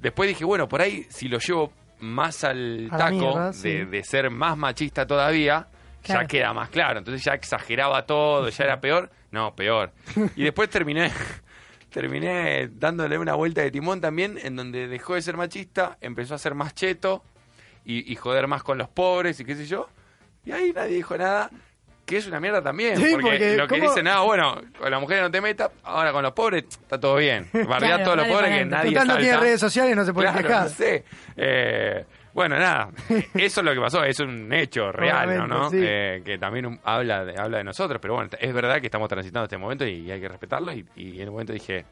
después 0.00 0.28
dije, 0.28 0.44
bueno, 0.44 0.66
por 0.68 0.82
ahí 0.82 1.04
si 1.08 1.28
lo 1.28 1.38
llevo 1.38 1.72
más 2.00 2.42
al 2.44 2.88
taco 2.90 3.14
mierda, 3.14 3.46
de, 3.48 3.52
sí. 3.52 3.70
de 3.84 4.02
ser 4.02 4.30
más 4.30 4.56
machista 4.56 5.06
todavía, 5.06 5.68
Claro. 6.04 6.20
ya 6.22 6.26
queda 6.28 6.52
más 6.52 6.68
claro. 6.68 6.98
Entonces 6.98 7.24
ya 7.24 7.32
exageraba 7.34 8.04
todo, 8.06 8.48
ya 8.48 8.64
era 8.64 8.80
peor. 8.80 9.10
No, 9.30 9.54
peor. 9.56 9.90
Y 10.36 10.44
después 10.44 10.68
terminé 10.70 11.10
terminé 11.90 12.68
dándole 12.72 13.18
una 13.18 13.34
vuelta 13.34 13.62
de 13.62 13.70
timón 13.70 14.00
también, 14.00 14.38
en 14.42 14.56
donde 14.56 14.88
dejó 14.88 15.14
de 15.14 15.22
ser 15.22 15.36
machista, 15.36 15.96
empezó 16.00 16.34
a 16.34 16.38
ser 16.38 16.54
más 16.54 16.74
cheto 16.74 17.22
y, 17.84 18.10
y 18.10 18.16
joder 18.16 18.46
más 18.48 18.62
con 18.62 18.78
los 18.78 18.88
pobres 18.88 19.38
y 19.40 19.44
qué 19.44 19.54
sé 19.54 19.66
yo. 19.66 19.88
Y 20.44 20.52
ahí 20.52 20.72
nadie 20.74 20.96
dijo 20.96 21.16
nada, 21.16 21.50
que 22.04 22.16
es 22.18 22.26
una 22.26 22.40
mierda 22.40 22.60
también. 22.62 22.96
Sí, 22.96 23.12
porque, 23.12 23.28
porque 23.28 23.56
lo 23.56 23.66
que 23.68 23.78
¿cómo? 23.78 23.88
dicen, 23.90 24.08
ah, 24.08 24.20
bueno, 24.22 24.60
con 24.78 24.90
las 24.90 25.00
mujeres 25.00 25.22
no 25.22 25.30
te 25.30 25.40
metas, 25.40 25.70
ahora 25.84 26.12
con 26.12 26.22
los 26.22 26.32
pobres 26.32 26.64
está 26.68 26.98
todo 26.98 27.16
bien. 27.16 27.48
Bardea 27.52 27.78
Claro, 27.78 27.94
a 27.94 28.04
todos 28.04 28.16
los 28.18 28.26
pobres 28.26 28.58
que 28.58 28.64
nadie 28.64 28.90
Total 28.90 29.06
no 29.08 29.16
tiene 29.16 29.30
salta. 29.30 29.44
redes 29.44 29.60
sociales, 29.60 29.96
no 29.96 30.04
se 30.04 30.12
puede 30.12 30.30
Claro, 30.32 30.64
no 30.64 30.68
sé. 30.68 31.04
Eh, 31.36 32.04
bueno, 32.34 32.58
nada, 32.58 32.90
eso 33.34 33.60
es 33.60 33.64
lo 33.64 33.72
que 33.72 33.80
pasó, 33.80 34.04
es 34.04 34.18
un 34.20 34.52
hecho 34.52 34.92
real, 34.92 35.48
¿no? 35.48 35.70
Sí. 35.70 35.78
Eh, 35.80 36.20
que 36.24 36.36
también 36.36 36.66
un- 36.66 36.80
habla, 36.84 37.24
de, 37.24 37.40
habla 37.40 37.58
de 37.58 37.64
nosotros, 37.64 37.98
pero 38.02 38.14
bueno, 38.14 38.28
es 38.38 38.52
verdad 38.52 38.80
que 38.80 38.86
estamos 38.88 39.08
transitando 39.08 39.44
este 39.44 39.56
momento 39.56 39.86
y, 39.86 40.10
hay 40.10 40.20
que 40.20 40.28
respetarlo 40.28 40.72
y, 40.72 40.84
y 40.96 41.20
en 41.20 41.28
un 41.28 41.34
momento 41.34 41.52
dije, 41.52 41.84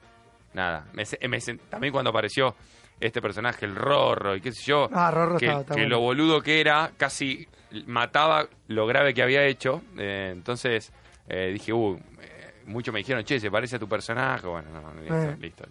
nada, 0.52 0.84
me 0.92 1.04
me 1.28 1.38
también 1.70 1.92
cuando 1.92 2.10
apareció 2.10 2.54
este 3.00 3.20
personaje, 3.22 3.64
el 3.66 3.74
Rorro 3.74 4.36
y 4.36 4.40
qué 4.40 4.52
sé 4.52 4.64
yo, 4.64 4.88
Ah, 4.92 5.10
Rorro 5.10 5.38
que, 5.38 5.46
estaba- 5.46 5.60
está 5.62 5.74
que 5.74 5.80
bueno. 5.82 5.96
lo 5.96 6.00
boludo 6.00 6.40
que 6.42 6.60
era, 6.60 6.90
casi 6.96 7.46
mataba 7.86 8.46
lo 8.68 8.86
grave 8.86 9.14
que 9.14 9.22
había 9.22 9.44
hecho, 9.44 9.82
eh, 9.98 10.30
entonces 10.32 10.92
eh, 11.28 11.50
dije, 11.52 11.72
uh, 11.72 11.96
eh, 12.20 12.54
muchos 12.66 12.92
me 12.92 12.98
dijeron, 12.98 13.24
che, 13.24 13.40
se 13.40 13.50
parece 13.50 13.76
a 13.76 13.78
tu 13.78 13.88
personaje, 13.88 14.46
bueno, 14.46 14.68
no, 14.72 14.92
listo, 15.00 15.14
Eh. 15.16 15.36
listo. 15.40 15.64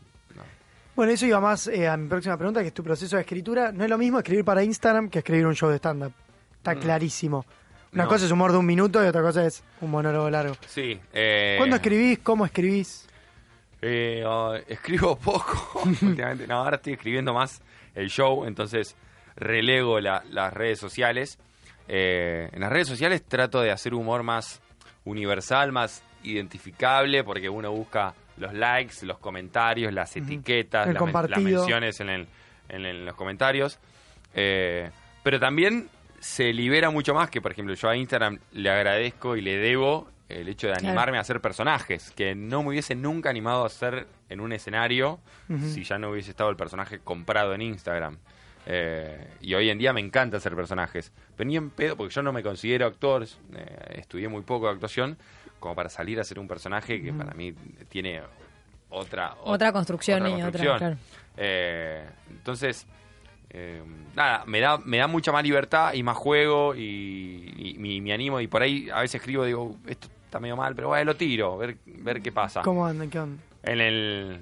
No. 0.91 0.95
Bueno, 0.95 1.11
eso 1.13 1.25
iba 1.25 1.39
más 1.39 1.67
eh, 1.67 1.87
a 1.87 1.97
mi 1.97 2.07
próxima 2.07 2.37
pregunta, 2.37 2.61
que 2.61 2.67
es 2.67 2.73
tu 2.73 2.83
proceso 2.83 3.15
de 3.15 3.21
escritura. 3.23 3.71
No 3.71 3.83
es 3.83 3.89
lo 3.89 3.97
mismo 3.97 4.17
escribir 4.19 4.45
para 4.45 4.63
Instagram 4.63 5.09
que 5.09 5.19
escribir 5.19 5.45
un 5.45 5.55
show 5.55 5.69
de 5.69 5.77
stand-up. 5.77 6.13
Está 6.57 6.75
Mm. 6.75 6.79
clarísimo. 6.79 7.45
Una 7.93 8.03
No. 8.03 8.09
cosa 8.09 8.25
es 8.25 8.31
humor 8.31 8.51
de 8.51 8.57
un 8.57 8.65
minuto 8.65 9.03
y 9.03 9.07
otra 9.07 9.21
cosa 9.21 9.45
es 9.45 9.63
un 9.81 9.91
monólogo 9.91 10.29
largo. 10.29 10.55
Sí. 10.67 10.99
Eh, 11.13 11.55
¿Cuándo 11.57 11.75
escribís? 11.75 12.19
¿Cómo 12.19 12.45
escribís? 12.45 13.07
Eh, 13.81 14.23
ah, 14.25 14.57
escribo 14.67 15.15
poco 15.19 15.81
últimamente. 15.85 16.47
No, 16.47 16.55
ahora 16.63 16.77
estoy 16.77 16.93
escribiendo 16.93 17.33
más 17.33 17.61
el 17.95 18.09
show, 18.09 18.45
entonces 18.45 18.95
relego 19.35 19.99
la- 19.99 20.23
las 20.29 20.53
redes 20.53 20.79
sociales. 20.79 21.37
Eh, 21.87 22.47
en 22.53 22.61
las 22.61 22.71
redes 22.71 22.87
sociales 22.87 23.23
trato 23.23 23.59
de 23.59 23.71
hacer 23.71 23.93
humor 23.93 24.23
más 24.23 24.61
universal, 25.03 25.71
más 25.71 26.03
identificable, 26.23 27.23
porque 27.23 27.49
uno 27.49 27.71
busca 27.71 28.13
los 28.37 28.53
likes, 28.53 29.05
los 29.05 29.17
comentarios, 29.19 29.93
las 29.93 30.15
etiquetas, 30.15 30.87
men- 31.05 31.13
las 31.31 31.39
menciones 31.59 31.99
en, 31.99 32.09
el- 32.09 32.27
en 32.69 33.05
los 33.05 33.15
comentarios. 33.15 33.79
Eh, 34.33 34.89
pero 35.23 35.39
también 35.39 35.89
se 36.19 36.53
libera 36.53 36.89
mucho 36.89 37.13
más 37.13 37.29
que, 37.29 37.41
por 37.41 37.51
ejemplo, 37.51 37.73
yo 37.73 37.89
a 37.89 37.95
Instagram 37.95 38.39
le 38.53 38.69
agradezco 38.69 39.35
y 39.35 39.41
le 39.41 39.57
debo 39.57 40.07
el 40.29 40.47
hecho 40.47 40.67
de 40.67 40.73
Claro. 40.73 40.87
animarme 40.87 41.17
a 41.17 41.21
hacer 41.21 41.41
personajes, 41.41 42.11
que 42.11 42.35
no 42.35 42.63
me 42.63 42.69
hubiese 42.69 42.95
nunca 42.95 43.29
animado 43.29 43.63
a 43.63 43.67
hacer 43.67 44.07
en 44.29 44.39
un 44.39 44.53
escenario 44.53 45.19
si 45.73 45.83
ya 45.83 45.97
no 45.99 46.11
hubiese 46.11 46.31
estado 46.31 46.49
el 46.49 46.55
personaje 46.55 46.99
comprado 46.99 47.53
en 47.53 47.61
Instagram. 47.61 48.17
Eh, 48.65 49.27
y 49.41 49.53
hoy 49.55 49.69
en 49.69 49.77
día 49.77 49.91
me 49.93 50.01
encanta 50.01 50.37
hacer 50.37 50.55
personajes. 50.55 51.11
Pero 51.35 51.47
ni 51.47 51.57
en 51.57 51.69
pedo, 51.71 51.95
porque 51.97 52.13
yo 52.13 52.21
no 52.21 52.31
me 52.31 52.43
considero 52.43 52.85
actor, 52.85 53.23
eh, 53.55 53.95
estudié 53.99 54.27
muy 54.27 54.41
poco 54.43 54.67
de 54.67 54.73
actuación, 54.73 55.17
como 55.59 55.75
para 55.75 55.89
salir 55.89 56.19
a 56.19 56.21
hacer 56.21 56.39
un 56.39 56.47
personaje 56.47 57.01
que 57.01 57.11
para 57.13 57.33
mí 57.33 57.53
tiene 57.89 58.21
otra... 58.89 59.35
Otra 59.43 59.71
construcción 59.71 60.27
y 60.27 60.43
otra, 60.43 60.77
claro. 60.77 60.97
Eh, 61.37 62.05
entonces, 62.29 62.85
eh, 63.49 63.81
nada, 64.15 64.43
me 64.45 64.59
da, 64.59 64.77
me 64.77 64.97
da 64.97 65.07
mucha 65.07 65.31
más 65.31 65.43
libertad 65.43 65.93
y 65.93 66.03
más 66.03 66.17
juego 66.17 66.75
y, 66.75 67.53
y- 67.57 67.95
y 67.95 68.01
me 68.01 68.13
animo 68.13 68.39
y 68.41 68.47
por 68.47 68.61
ahí 68.61 68.89
a 68.93 69.01
veces 69.01 69.15
escribo, 69.21 69.45
digo, 69.45 69.75
esto 69.87 70.07
está 70.25 70.39
medio 70.39 70.55
mal, 70.55 70.75
pero 70.75 70.89
bueno, 70.89 71.05
lo 71.05 71.15
tiro, 71.15 71.57
ver, 71.57 71.77
ver 71.85 72.21
qué 72.21 72.31
pasa. 72.31 72.61
¿Cómo 72.61 72.85
andan? 72.85 73.09
¿Qué 73.09 73.19
onda? 73.19 73.41
En 73.63 73.81
el 73.81 74.39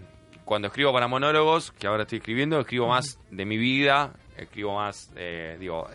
cuando 0.50 0.68
escribo 0.70 0.92
para 0.92 1.08
monólogos, 1.08 1.72
que 1.74 1.86
ahora 1.86 2.04
estoy 2.04 2.18
escribiendo, 2.18 2.60
escribo 2.60 2.88
más 2.88 3.20
de 3.30 3.46
mi 3.46 3.56
vida, 3.58 4.14
escribo 4.36 4.74
más, 4.76 5.12
eh, 5.16 5.58
digo, 5.60 5.88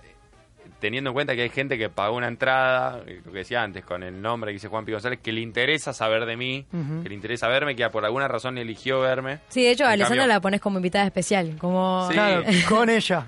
teniendo 0.79 1.11
en 1.11 1.15
cuenta 1.15 1.35
que 1.35 1.43
hay 1.43 1.49
gente 1.51 1.77
que 1.77 1.89
pagó 1.89 2.17
una 2.17 2.29
entrada, 2.29 3.03
eh, 3.05 3.21
lo 3.25 3.33
que 3.33 3.39
decía 3.39 3.65
antes, 3.65 3.85
con 3.85 4.05
el 4.05 4.23
nombre 4.23 4.51
que 4.51 4.55
dice 4.55 4.69
Juan 4.69 4.85
Pi 4.85 4.93
González, 4.93 5.19
que 5.21 5.33
le 5.33 5.41
interesa 5.41 5.93
saber 5.93 6.25
de 6.25 6.37
mí, 6.37 6.67
que 7.03 7.09
le 7.09 7.15
interesa 7.17 7.49
verme, 7.49 7.75
que 7.75 7.89
por 7.91 8.05
alguna 8.05 8.29
razón 8.29 8.57
eligió 8.57 9.01
verme. 9.01 9.41
Sí, 9.49 9.65
de 9.65 9.73
hecho, 9.73 9.87
a 9.87 9.91
Alessandra 9.91 10.23
cambio- 10.23 10.35
la 10.37 10.41
pones 10.41 10.61
como 10.61 10.79
invitada 10.79 11.05
especial, 11.05 11.57
como... 11.59 12.07
Sí. 12.09 12.15
Claro, 12.15 12.45
con 12.69 12.89
ella. 12.91 13.27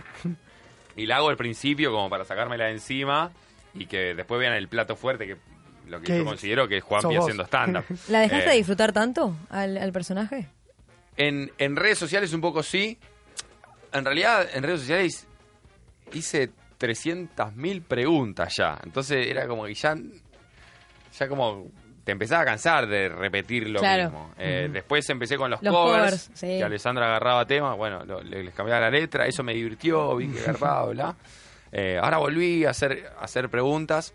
Y 0.94 1.06
la 1.06 1.16
hago 1.16 1.28
al 1.28 1.36
principio 1.36 1.90
como 1.90 2.08
para 2.08 2.24
sacármela 2.24 2.66
de 2.66 2.70
encima 2.72 3.32
y 3.74 3.86
que 3.86 4.14
después 4.14 4.38
vean 4.40 4.52
el 4.54 4.68
plato 4.68 4.94
fuerte, 4.94 5.26
que 5.26 5.36
lo 5.88 5.98
que 6.00 6.06
¿Qué 6.06 6.18
yo 6.18 6.24
considero 6.24 6.68
que 6.68 6.76
es 6.78 6.84
Juan 6.84 7.02
vos. 7.02 7.16
haciendo 7.18 7.44
stand-up. 7.46 7.84
¿La 8.08 8.20
dejaste 8.20 8.50
Eh, 8.52 8.56
disfrutar 8.56 8.92
tanto 8.92 9.36
al, 9.50 9.76
al 9.76 9.92
personaje? 9.92 10.46
En, 11.16 11.50
en 11.59 11.76
redes 11.76 11.98
sociales 11.98 12.33
un 12.33 12.40
poco 12.40 12.62
sí. 12.62 12.98
En 13.92 14.05
realidad, 14.05 14.46
en 14.52 14.62
redes 14.62 14.81
sociales 14.81 15.26
hice 16.12 16.50
300.000 16.79 17.83
preguntas 17.83 18.55
ya. 18.57 18.79
Entonces 18.85 19.26
era 19.26 19.46
como 19.46 19.64
que 19.64 19.74
ya, 19.74 19.94
ya 21.18 21.29
como 21.29 21.66
te 22.05 22.12
empezaba 22.12 22.42
a 22.42 22.44
cansar 22.44 22.87
de 22.87 23.09
repetir 23.09 23.68
lo 23.68 23.81
Claro. 23.81 24.05
mismo. 24.05 24.31
Eh, 24.38 24.68
Después 24.72 25.09
empecé 25.11 25.37
con 25.37 25.50
los, 25.50 25.61
Los 25.62 25.74
covers, 25.74 26.02
covers, 26.05 26.31
sí. 26.35 26.46
que 26.46 26.62
Alessandra 26.62 27.07
agarraba 27.07 27.44
temas, 27.46 27.76
bueno, 27.76 28.05
lo- 28.05 28.22
le- 28.22 28.44
les 28.44 28.55
cambiaba 28.55 28.81
la 28.83 28.90
letra, 28.90 29.26
eso 29.26 29.42
me 29.42 29.55
divirtió, 29.55 30.14
vi 30.16 30.29
que 30.29 30.38
agarraba, 30.48 30.87
bla. 30.87 31.16
Eh, 31.72 31.98
ahora 32.00 32.18
volví 32.18 32.64
a 32.64 32.70
hacer, 32.70 33.11
a 33.18 33.24
hacer 33.24 33.48
preguntas 33.48 34.14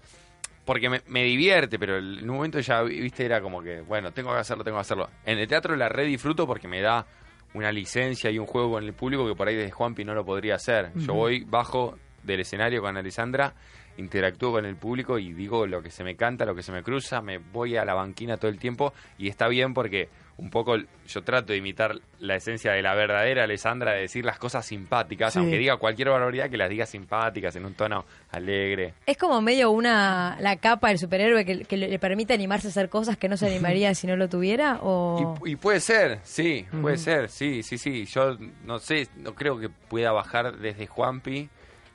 porque 0.66 0.90
me, 0.90 1.02
me 1.08 1.24
divierte, 1.24 1.78
pero 1.80 1.98
el- 1.98 2.20
en 2.20 2.30
un 2.30 2.36
momento 2.38 2.60
ya, 2.60 2.82
viste, 2.84 3.26
era 3.26 3.42
como 3.42 3.62
que, 3.62 3.82
bueno, 3.82 4.12
tengo 4.12 4.32
que 4.34 4.40
hacerlo, 4.40 4.64
tengo 4.64 4.78
que 4.78 4.82
hacerlo. 4.82 5.10
En 5.26 5.38
el 5.40 5.48
teatro 5.48 5.76
la 5.76 5.90
red 5.90 6.06
disfruto 6.06 6.46
porque 6.48 6.68
me 6.68 6.82
da 6.82 7.06
una 7.54 7.72
licencia 7.72 8.30
y 8.32 8.40
un 8.40 8.46
juego 8.46 8.72
con 8.72 8.84
el 8.84 8.94
público 8.94 9.28
que 9.28 9.36
por 9.36 9.48
ahí 9.48 9.56
desde 9.56 9.72
Juanpi 9.72 10.06
no 10.06 10.14
lo 10.14 10.24
podría 10.24 10.56
hacer. 10.56 10.92
Yo 10.96 11.14
voy 11.14 11.44
bajo 11.44 11.98
del 12.24 12.40
escenario 12.42 12.82
con 12.82 12.96
Alessandra, 12.96 13.54
interactúo 13.98 14.52
con 14.54 14.66
el 14.66 14.76
público 14.76 15.20
y 15.20 15.34
digo 15.34 15.66
lo 15.68 15.82
que 15.82 15.92
se 15.92 16.04
me 16.04 16.16
canta, 16.16 16.46
lo 16.46 16.56
que 16.56 16.64
se 16.64 16.72
me 16.72 16.84
cruza, 16.84 17.22
me 17.22 17.38
voy 17.38 17.78
a 17.78 17.86
la 17.86 17.94
banquina 17.94 18.38
todo 18.38 18.50
el 18.50 18.58
tiempo 18.60 18.94
y 19.18 19.28
está 19.30 19.48
bien 19.48 19.74
porque 19.74 20.10
un 20.38 20.50
poco 20.50 20.76
yo 21.08 21.22
trato 21.24 21.52
de 21.54 21.58
imitar 21.60 21.96
la 22.20 22.36
esencia 22.36 22.72
de 22.72 22.82
la 22.82 22.96
verdadera 22.96 23.44
Alessandra, 23.44 23.92
de 23.94 24.02
decir 24.02 24.26
las 24.26 24.40
cosas 24.40 24.66
simpáticas, 24.66 25.34
Sí. 25.34 25.40
aunque 25.40 25.58
diga 25.58 25.78
cualquier 25.78 26.10
barbaridad, 26.10 26.50
que 26.50 26.58
las 26.58 26.68
diga 26.70 26.88
simpáticas, 26.88 27.56
en 27.58 27.66
un 27.66 27.76
tono 27.76 28.06
alegre. 28.32 28.96
Es 29.06 29.18
como 29.18 29.40
medio 29.42 29.70
una 29.70 30.38
la 30.40 30.56
capa 30.56 30.88
del 30.88 30.98
superhéroe 30.98 31.46
que, 31.46 31.66
que 31.66 31.78
le 31.78 31.90
le 31.90 32.00
permite 32.00 32.34
animarse 32.34 32.68
a 32.68 32.70
hacer 32.72 32.90
cosas 32.90 33.18
que 33.18 33.30
no 33.30 33.38
se 33.38 33.46
animaría 33.48 33.94
si 33.94 34.08
no 34.08 34.16
lo 34.16 34.30
tuviera 34.30 34.80
o 34.82 35.38
Y, 35.46 35.52
y 35.52 35.56
puede 35.58 35.80
ser, 35.80 36.20
sí, 36.24 36.66
puede 36.82 36.98
ser, 36.98 37.30
sí, 37.30 37.62
sí, 37.62 37.78
sí. 37.78 38.06
Yo 38.06 38.36
no 38.66 38.80
sé, 38.80 39.10
no 39.18 39.36
creo 39.36 39.60
que 39.60 39.70
pueda 39.70 40.12
bajar 40.12 40.58
desde 40.58 40.88
Juanpi 40.88 41.50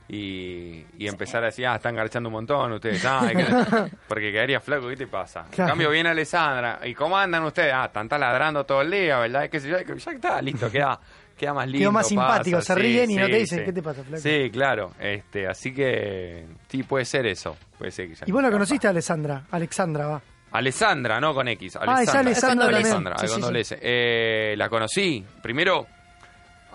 y, 0.09 0.85
y 0.99 1.07
empezar 1.09 1.42
a 1.42 1.47
decir, 1.47 1.66
ah, 1.66 1.77
están 1.77 1.95
garchando 1.97 2.29
un 2.29 2.35
montón 2.35 2.73
ustedes, 2.73 3.05
ah, 3.05 3.29
que- 3.33 3.97
porque 4.09 4.31
quedaría 4.33 4.61
flaco, 4.61 4.88
¿qué 4.88 4.97
te 4.97 5.07
pasa? 5.07 5.47
En 5.51 5.66
cambio 5.66 5.90
viene 5.90 6.11
Alessandra, 6.11 6.81
¿y 6.85 6.95
cómo 6.95 7.16
andan 7.19 7.42
ustedes? 7.45 7.73
Ah, 7.75 7.87
están 7.87 8.09
taladrando 8.09 8.64
todo 8.64 8.83
el 8.83 8.90
día, 8.90 9.19
¿verdad? 9.19 9.49
¿Qué 9.51 9.61
sé 9.61 9.69
yo? 9.69 9.79
Ya 9.81 10.11
está, 10.12 10.40
listo, 10.42 10.71
queda, 10.71 10.99
queda 11.37 11.53
más 11.55 11.66
lindo. 11.66 11.79
Quedó 11.81 11.92
más 11.92 12.07
simpático, 12.09 12.59
pasa, 12.59 12.75
se 12.75 12.81
sí, 12.81 12.87
ríen 12.87 13.11
y 13.11 13.16
no 13.16 13.27
sí, 13.27 13.33
te 13.33 13.38
dicen, 13.38 13.59
sí. 13.61 13.64
¿qué 13.64 13.73
te 13.73 13.83
pasa, 13.83 14.05
flaco? 14.05 14.23
Sí, 14.23 14.51
claro, 14.53 14.92
este, 15.01 15.47
así 15.49 15.75
que 15.75 16.47
sí, 16.69 16.83
puede 16.85 17.05
ser 17.05 17.27
eso, 17.27 17.57
puede 17.79 17.90
ser 17.90 18.09
que 18.09 18.14
ya- 18.14 18.25
Y 18.27 18.33
vos 18.33 18.42
la 18.42 18.51
conociste 18.51 18.87
a 18.87 18.90
Alessandra. 18.90 19.45
Alexandra, 19.51 20.07
va. 20.07 20.23
Alessandra, 20.53 21.21
no 21.21 21.35
con 21.35 21.49
X. 21.49 21.77
Ah, 21.77 22.03
es 22.03 22.09
Alessandra. 22.14 22.69
Alessandra. 22.69 23.14
Alessandra, 23.19 23.51
sí. 23.64 23.75
S. 23.75 23.79
Eh, 23.83 24.55
la 24.57 24.69
conocí, 24.71 25.23
primero, 25.42 25.87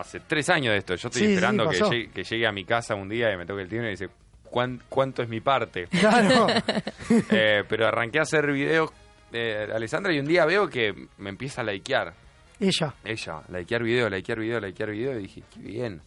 hace 0.01 0.19
tres 0.19 0.49
años 0.49 0.73
de 0.73 0.77
esto. 0.79 0.95
Yo 0.95 1.07
estoy 1.07 1.21
Sí, 1.21 1.27
sí, 1.27 1.33
esperando 1.33 1.69
que, 1.69 1.77
llegue, 1.77 2.09
que 2.11 2.23
llegue 2.23 2.47
a 2.47 2.51
mi 2.51 2.65
casa 2.65 2.95
un 2.95 3.07
día 3.09 3.31
y 3.33 3.37
me 3.37 3.45
toque 3.45 3.61
el 3.63 3.69
timbre 3.69 3.87
y 3.87 3.91
dice, 3.91 4.09
cuán- 4.43 4.81
cuánto 4.89 5.23
es 5.23 5.29
mi 5.29 5.39
parte. 5.41 5.87
Claro. 5.99 6.47
Eh, 7.31 7.63
pero 7.67 7.87
arranqué 7.87 8.19
a 8.19 8.21
hacer 8.23 8.51
videos, 8.51 8.89
eh, 9.33 9.67
Alessandra, 9.73 10.13
y 10.13 10.19
un 10.19 10.25
día 10.25 10.45
veo 10.45 10.67
que 10.69 10.93
me 11.17 11.29
empieza 11.29 11.61
a 11.61 11.63
likear. 11.63 12.13
Ella. 12.59 12.93
Ella, 13.03 13.41
likear 13.51 13.83
video, 13.83 14.09
likear 14.09 14.39
video, 14.39 14.59
likear 14.59 14.91
video, 14.91 15.17
y 15.17 15.23
dije, 15.23 15.43
qué 15.53 15.59
bien. 15.59 16.01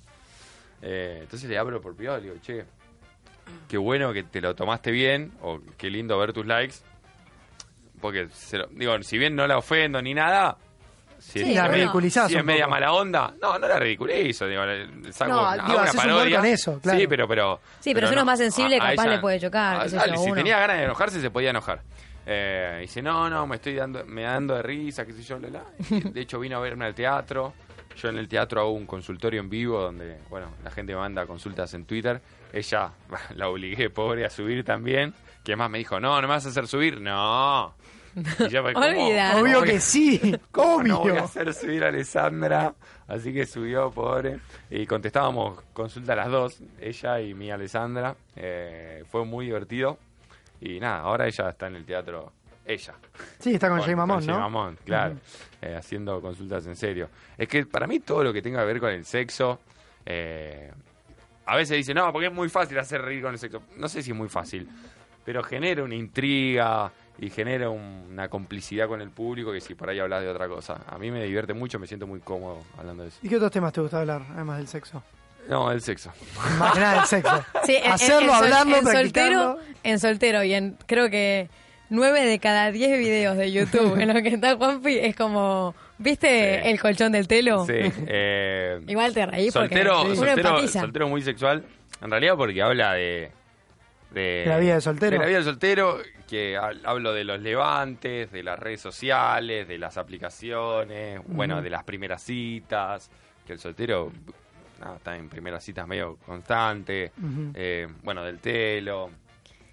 Eh, 0.83 1.19
entonces 1.23 1.49
le 1.49 1.59
abro 1.59 1.81
por 1.81 1.97
privado, 1.97 2.19
le 2.19 2.25
digo, 2.25 2.37
che, 2.41 2.65
qué 3.69 3.77
bueno 3.77 4.13
que 4.13 4.23
te 4.25 4.41
lo 4.41 4.55
tomaste 4.55 4.91
bien, 4.93 5.33
o 5.43 5.61
qué 5.77 5.91
lindo 5.91 6.17
ver 6.19 6.33
tus 6.33 6.47
likes. 6.47 6.77
Porque, 8.01 8.29
se 8.31 8.59
lo- 8.59 8.67
digo, 8.69 9.03
si 9.03 9.19
bien 9.19 9.35
no 9.35 9.47
la 9.47 9.59
ofendo 9.59 10.01
ni 10.03 10.15
nada, 10.15 10.57
si 11.25 11.41
Sí, 11.41 11.51
es 11.51 11.57
la 11.57 11.69
ridiculizás 11.69 12.29
si 12.29 12.35
es 12.35 12.41
un 12.41 12.47
media 12.47 12.67
mala 12.67 12.93
onda, 12.93 13.35
no, 13.41 13.59
no 13.59 13.67
la 13.67 13.79
ridiculizo, 13.79 14.47
digo, 14.47 14.65
le 14.65 15.13
saco 15.13 15.33
No, 15.33 15.53
digo, 15.53 15.81
una 15.81 15.93
parodia. 15.93 16.37
con 16.37 16.47
eso, 16.47 16.79
claro. 16.81 16.99
Sí, 16.99 17.07
pero, 17.07 17.27
pero... 17.27 17.61
Sí, 17.81 17.95
pero 17.95 18.07
si 18.07 18.13
uno 18.13 18.21
es 18.23 18.27
más 18.27 18.39
sensible, 18.39 18.79
capaz 18.79 19.07
le 19.07 19.19
puede 19.19 19.41
chocar, 19.41 19.83
qué 19.83 19.89
sé 19.89 19.97
dale, 19.97 20.13
yo, 20.13 20.19
si 20.19 20.27
uno. 20.27 20.35
tenía 20.37 20.59
ganas 20.59 20.77
de 20.79 20.85
enojarse, 20.85 21.21
se 21.21 21.31
podía 21.31 21.51
enojar. 21.51 21.83
Eh, 22.27 22.79
dice, 22.83 23.03
no, 23.03 23.29
no, 23.29 23.47
me 23.47 23.57
estoy 23.57 23.75
dando, 23.75 24.05
me 24.05 24.23
dando 24.23 24.55
de 24.55 24.63
risa, 24.63 25.05
qué 25.05 25.13
sé 25.13 25.23
yo, 25.23 25.39
la, 25.39 25.49
la. 25.51 25.65
De 26.11 26.21
hecho, 26.21 26.39
vino 26.39 26.57
a 26.57 26.61
verme 26.61 26.85
al 26.87 26.95
teatro. 26.95 27.53
Yo 27.97 28.09
en 28.09 28.19
el 28.19 28.29
teatro 28.29 28.61
hago 28.61 28.71
un 28.73 28.87
consultorio 28.87 29.41
en 29.41 29.49
vivo 29.49 29.81
donde, 29.81 30.19
bueno, 30.29 30.49
la 30.65 30.71
gente 30.71 30.95
manda 30.97 31.27
consultas 31.27 31.75
en 31.75 31.85
Twitter. 31.85 32.21
Ella 32.53 32.91
la 33.37 33.49
obligué, 33.49 33.91
pobre, 33.91 34.25
a 34.25 34.31
subir 34.31 34.65
también. 34.65 35.15
Que 35.43 35.57
más 35.57 35.69
me 35.71 35.79
dijo, 35.79 36.01
no, 36.01 36.15
no 36.21 36.23
me 36.23 36.35
vas 36.35 36.47
a 36.47 36.49
hacer 36.49 36.67
subir. 36.67 37.01
No. 37.01 37.75
Y 38.17 38.49
yo 38.49 38.63
me 38.63 38.73
como. 38.73 38.87
¿cómo 38.87 39.41
Obvio 39.41 39.63
que 39.63 39.81
sí. 39.81 40.37
¿Cómo 40.53 40.83
no 40.83 40.99
voy 41.01 41.11
a 41.11 41.13
Obvio. 41.15 41.25
hacer 41.25 41.53
subir 41.55 41.85
a 41.85 41.89
Alessandra? 41.89 42.75
Así 43.09 43.33
que 43.33 43.45
subió, 43.47 43.91
pobre. 43.91 44.39
Y 44.71 44.87
contestábamos 44.87 45.61
consulta 45.73 46.13
a 46.15 46.17
las 46.17 46.31
dos, 46.31 46.61
ella 46.81 47.21
y 47.21 47.35
mi 47.35 47.51
Alessandra. 47.51 48.15
Eh, 48.37 49.05
fue 49.11 49.25
muy 49.25 49.47
divertido. 49.47 49.99
Y 50.61 50.81
nada, 50.81 51.01
ahora 51.01 51.27
ella 51.27 51.51
está 51.51 51.67
en 51.67 51.77
el 51.77 51.85
teatro. 51.85 52.33
Ella. 52.67 52.95
Sí, 53.39 53.55
está 53.55 53.69
con 53.69 53.81
Jay 53.83 53.95
Mamón, 53.95 54.19
con 54.21 54.27
¿no? 54.27 54.33
Jay 54.33 54.43
Mamón, 54.43 54.79
claro. 54.87 55.17
Eh, 55.61 55.75
haciendo 55.77 56.21
consultas 56.23 56.67
en 56.67 56.77
serio. 56.77 57.11
Es 57.37 57.47
que 57.49 57.67
para 57.67 57.87
mí 57.87 58.01
todo 58.01 58.25
lo 58.25 58.33
que 58.33 58.41
tenga 58.41 58.61
que 58.61 58.67
ver 58.67 58.81
con 58.81 58.91
el 58.91 59.05
sexo. 59.05 59.61
eh, 60.07 60.73
a 61.47 61.57
veces 61.57 61.77
dicen, 61.77 61.97
no, 61.97 62.11
porque 62.11 62.29
es 62.29 62.33
muy 62.33 62.49
fácil 62.49 62.79
hacer 62.79 63.03
reír 63.03 63.21
con 63.23 63.33
el 63.33 63.39
sexo. 63.39 63.63
No 63.77 63.87
sé 63.87 64.03
si 64.03 64.13
es 64.13 64.17
muy 64.17 64.31
fácil. 64.31 64.67
Pero 65.27 65.43
genera 65.43 65.83
una 65.85 65.95
intriga 65.95 66.91
y 67.19 67.31
genera 67.31 67.71
un- 67.71 68.07
una 68.11 68.29
complicidad 68.29 68.89
con 68.89 69.01
el 69.01 69.11
público 69.11 69.53
que 69.53 69.61
si 69.61 69.75
por 69.75 69.89
ahí 69.89 69.99
hablas 70.01 70.23
de 70.23 70.29
otra 70.29 70.49
cosa. 70.49 70.81
A 70.89 70.99
mí 70.99 71.11
me 71.11 71.23
divierte 71.25 71.55
mucho, 71.55 71.79
me 71.79 71.87
siento 71.87 72.07
muy 72.07 72.21
cómodo 72.21 72.63
hablando 72.79 73.03
de 73.05 73.11
eso. 73.11 73.19
¿Y 73.23 73.29
qué 73.29 73.37
otros 73.37 73.51
temas 73.53 73.73
te 73.73 73.81
gusta 73.81 74.01
hablar, 74.01 74.23
además 74.35 74.59
del 74.59 74.69
sexo? 74.69 75.03
No, 75.49 75.71
el 75.71 75.81
sexo. 75.83 76.11
Más 76.59 76.73
que 76.73 76.81
nada 76.81 76.95
del 77.01 77.05
sexo. 77.07 77.45
Sí, 77.65 77.77
Hacerlo, 77.85 78.31
en 78.31 78.35
hablarlo, 78.45 78.77
en 78.79 78.85
soltero, 78.87 79.59
en 79.83 79.99
soltero 80.01 80.43
y 80.45 80.55
en 80.55 80.77
creo 80.87 81.11
que 81.11 81.49
nueve 81.91 82.25
de 82.25 82.39
cada 82.39 82.71
diez 82.73 82.99
videos 82.99 83.37
de 83.37 83.53
YouTube 83.53 83.97
en 84.01 84.13
los 84.13 84.23
que 84.23 84.29
está 84.31 84.57
Juanpi 84.57 84.99
es 84.99 85.15
como, 85.15 85.75
¿viste 85.99 86.63
Sí. 86.63 86.69
el 86.71 86.81
colchón 86.81 87.13
del 87.13 87.29
telo? 87.29 87.67
Sí. 87.67 87.73
eh, 87.75 88.81
Igual 88.89 89.13
te 89.15 89.27
reís 89.27 89.53
soltero, 89.53 89.97
porque 89.99 90.13
uno 90.19 90.27
soltero, 90.27 90.69
soltero 90.69 91.09
muy 91.09 91.23
sexual. 91.23 91.65
En 92.03 92.11
realidad 92.11 92.35
porque 92.37 92.61
habla 92.63 92.95
de... 92.95 93.31
De, 94.11 94.21
De 94.21 94.47
la 94.47 94.59
vida 94.59 94.75
de 94.77 94.81
soltero. 94.81 95.11
De 95.13 95.19
la 95.19 95.27
vida 95.27 95.39
de 95.39 95.45
soltero, 95.45 95.99
que 96.29 96.57
ha- 96.57 96.73
hablo 96.85 97.13
de 97.13 97.25
los 97.25 97.41
levantes, 97.41 98.31
de 98.33 98.43
las 98.43 98.59
redes 98.59 98.81
sociales, 98.81 99.67
de 99.69 99.79
las 99.79 99.97
aplicaciones, 99.99 101.21
bueno, 101.27 101.61
de 101.63 101.71
las 101.71 101.85
primeras 101.85 102.23
citas, 102.23 103.11
que 103.47 103.53
el 103.55 103.59
soltero 103.59 104.11
está 104.97 105.17
en 105.17 105.29
primeras 105.29 105.63
citas 105.65 105.87
medio 105.87 106.17
constante, 106.27 107.13
eh, 107.55 107.89
bueno, 108.03 108.23
del 108.25 108.39
telo. 108.41 109.11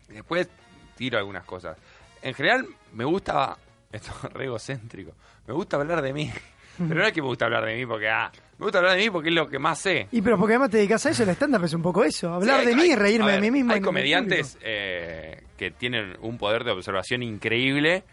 Después 0.08 0.50
tiro 0.96 1.18
algunas 1.18 1.44
cosas. 1.46 1.78
En 2.22 2.34
general 2.34 2.66
me 2.94 3.04
gusta, 3.06 3.58
esto 3.92 4.12
es 4.24 4.34
re 4.34 4.46
egocéntrico, 4.46 5.14
me 5.48 5.54
gusta 5.54 5.78
hablar 5.78 6.02
de 6.02 6.14
mí. 6.14 6.32
Pero 6.78 6.96
no 6.96 7.06
es 7.06 7.12
que 7.14 7.22
me 7.22 7.28
gusta 7.28 7.46
hablar 7.46 7.66
de 7.66 7.76
mí 7.76 7.86
porque, 7.86 8.10
ah, 8.10 8.32
me 8.62 8.66
gusta 8.68 8.78
hablar 8.78 8.96
de 8.96 9.04
mí 9.04 9.10
porque 9.10 9.30
es 9.30 9.36
lo 9.36 9.50
que 9.50 9.58
más 9.60 9.80
sé. 9.80 10.08
Y 10.12 10.22
pero 10.22 10.38
porque 10.38 10.54
además 10.54 10.70
te 10.70 10.78
dedicas 10.78 11.04
a 11.06 11.10
eso, 11.10 11.24
el 11.24 11.30
stand-up 11.30 11.64
es 11.66 11.74
un 11.74 11.82
poco 11.82 12.04
eso. 12.04 12.32
Hablar 12.34 12.62
Sí, 12.62 12.68
de 12.68 12.76
mí 12.76 12.84
y 12.92 12.96
reírme 12.96 13.26
a 13.26 13.28
de 13.28 13.34
ver, 13.34 13.42
mí 13.42 13.52
mismo. 13.52 13.74
Hay 13.74 13.82
comediantes 13.82 14.58
eh, 14.62 15.42
que 15.58 15.72
tienen 15.72 16.16
un 16.22 16.38
poder 16.38 16.64
de 16.64 16.72
observación 16.72 17.24
increíble 17.24 18.04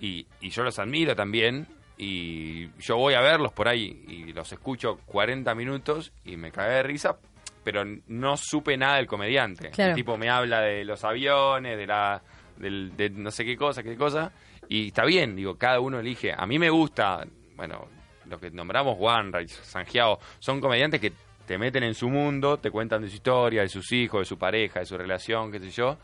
y, 0.00 0.26
y 0.40 0.50
yo 0.50 0.62
los 0.62 0.78
admiro 0.78 1.16
también. 1.16 1.66
Y 1.98 2.68
yo 2.80 2.96
voy 2.96 3.14
a 3.14 3.20
verlos 3.20 3.52
por 3.52 3.68
ahí 3.68 4.04
y 4.08 4.32
los 4.32 4.52
escucho 4.52 4.98
40 5.06 5.54
minutos 5.54 6.12
y 6.24 6.36
me 6.36 6.50
cagué 6.50 6.74
de 6.74 6.82
risa, 6.82 7.16
pero 7.64 7.84
no 8.08 8.36
supe 8.36 8.76
nada 8.76 8.96
del 8.96 9.06
comediante. 9.06 9.70
Claro. 9.70 9.90
El 9.90 9.96
tipo 9.96 10.16
me 10.18 10.28
habla 10.28 10.60
de 10.60 10.84
los 10.84 11.04
aviones, 11.04 11.76
de 11.78 11.86
la 11.86 12.22
del- 12.58 12.96
de 12.96 13.10
no 13.10 13.30
sé 13.30 13.44
qué 13.44 13.56
cosa, 13.56 13.82
qué 13.82 13.96
cosa. 13.96 14.32
Y 14.68 14.88
está 14.88 15.04
bien, 15.04 15.34
digo, 15.36 15.56
cada 15.56 15.80
uno 15.80 16.00
elige. 16.00 16.32
A 16.36 16.44
mí 16.46 16.58
me 16.58 16.70
gusta, 16.70 17.24
bueno, 17.56 17.86
lo 18.26 18.38
que 18.38 18.50
nombramos 18.50 18.96
One 18.98 19.46
Sanjiao, 19.48 20.18
son 20.38 20.60
comediantes 20.60 21.00
que 21.00 21.12
te 21.46 21.58
meten 21.58 21.82
en 21.82 21.94
su 21.94 22.08
mundo, 22.08 22.58
te 22.58 22.70
cuentan 22.70 23.02
de 23.02 23.08
su 23.08 23.16
historia, 23.16 23.62
de 23.62 23.68
sus 23.68 23.90
hijos, 23.92 24.20
de 24.20 24.24
su 24.24 24.38
pareja, 24.38 24.80
de 24.80 24.86
su 24.86 24.96
relación, 24.96 25.50
qué 25.50 25.58
sé 25.58 25.70
yo. 25.70 25.98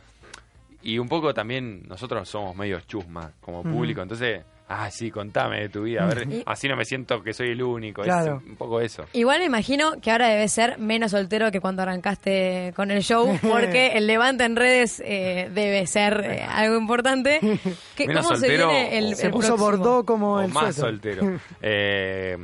Y 0.82 0.98
un 0.98 1.08
poco 1.08 1.34
también 1.34 1.86
nosotros 1.86 2.28
somos 2.28 2.54
medios 2.56 2.86
chusma 2.86 3.32
como 3.40 3.62
público, 3.62 4.00
entonces, 4.00 4.44
ah, 4.68 4.90
sí, 4.90 5.10
contame 5.10 5.60
de 5.62 5.68
tu 5.68 5.82
vida, 5.82 6.04
a 6.04 6.06
ver, 6.06 6.26
Y- 6.30 6.42
así 6.46 6.68
no 6.68 6.76
me 6.76 6.84
siento 6.84 7.22
que 7.22 7.32
soy 7.32 7.48
el 7.50 7.62
único, 7.62 8.02
Claro. 8.02 8.40
es 8.44 8.50
un 8.50 8.56
poco 8.56 8.80
eso. 8.80 9.04
Igual 9.12 9.40
me 9.40 9.46
imagino 9.46 10.00
que 10.00 10.10
ahora 10.10 10.28
debe 10.28 10.46
ser 10.48 10.78
menos 10.78 11.10
soltero 11.12 11.50
que 11.50 11.60
cuando 11.60 11.82
arrancaste 11.82 12.72
con 12.76 12.90
el 12.90 13.02
show, 13.02 13.26
porque 13.42 13.92
el 13.96 14.06
levante 14.06 14.44
en 14.44 14.56
redes 14.56 15.02
eh, 15.04 15.50
debe 15.54 15.86
ser 15.86 16.20
eh, 16.24 16.42
algo 16.42 16.76
importante. 16.78 17.40
¿Qué- 17.96 18.06
Menos 18.06 18.26
¿Cómo 18.26 18.38
se 18.38 18.48
viene 18.48 18.98
el, 18.98 19.12
o- 19.12 19.16
Se 19.16 19.26
el 19.26 19.32
puso 19.32 20.04
como 20.04 20.34
O 20.34 20.40
el 20.40 20.52
más 20.52 20.74
soltero. 20.76 21.38
Eh, 21.62 22.36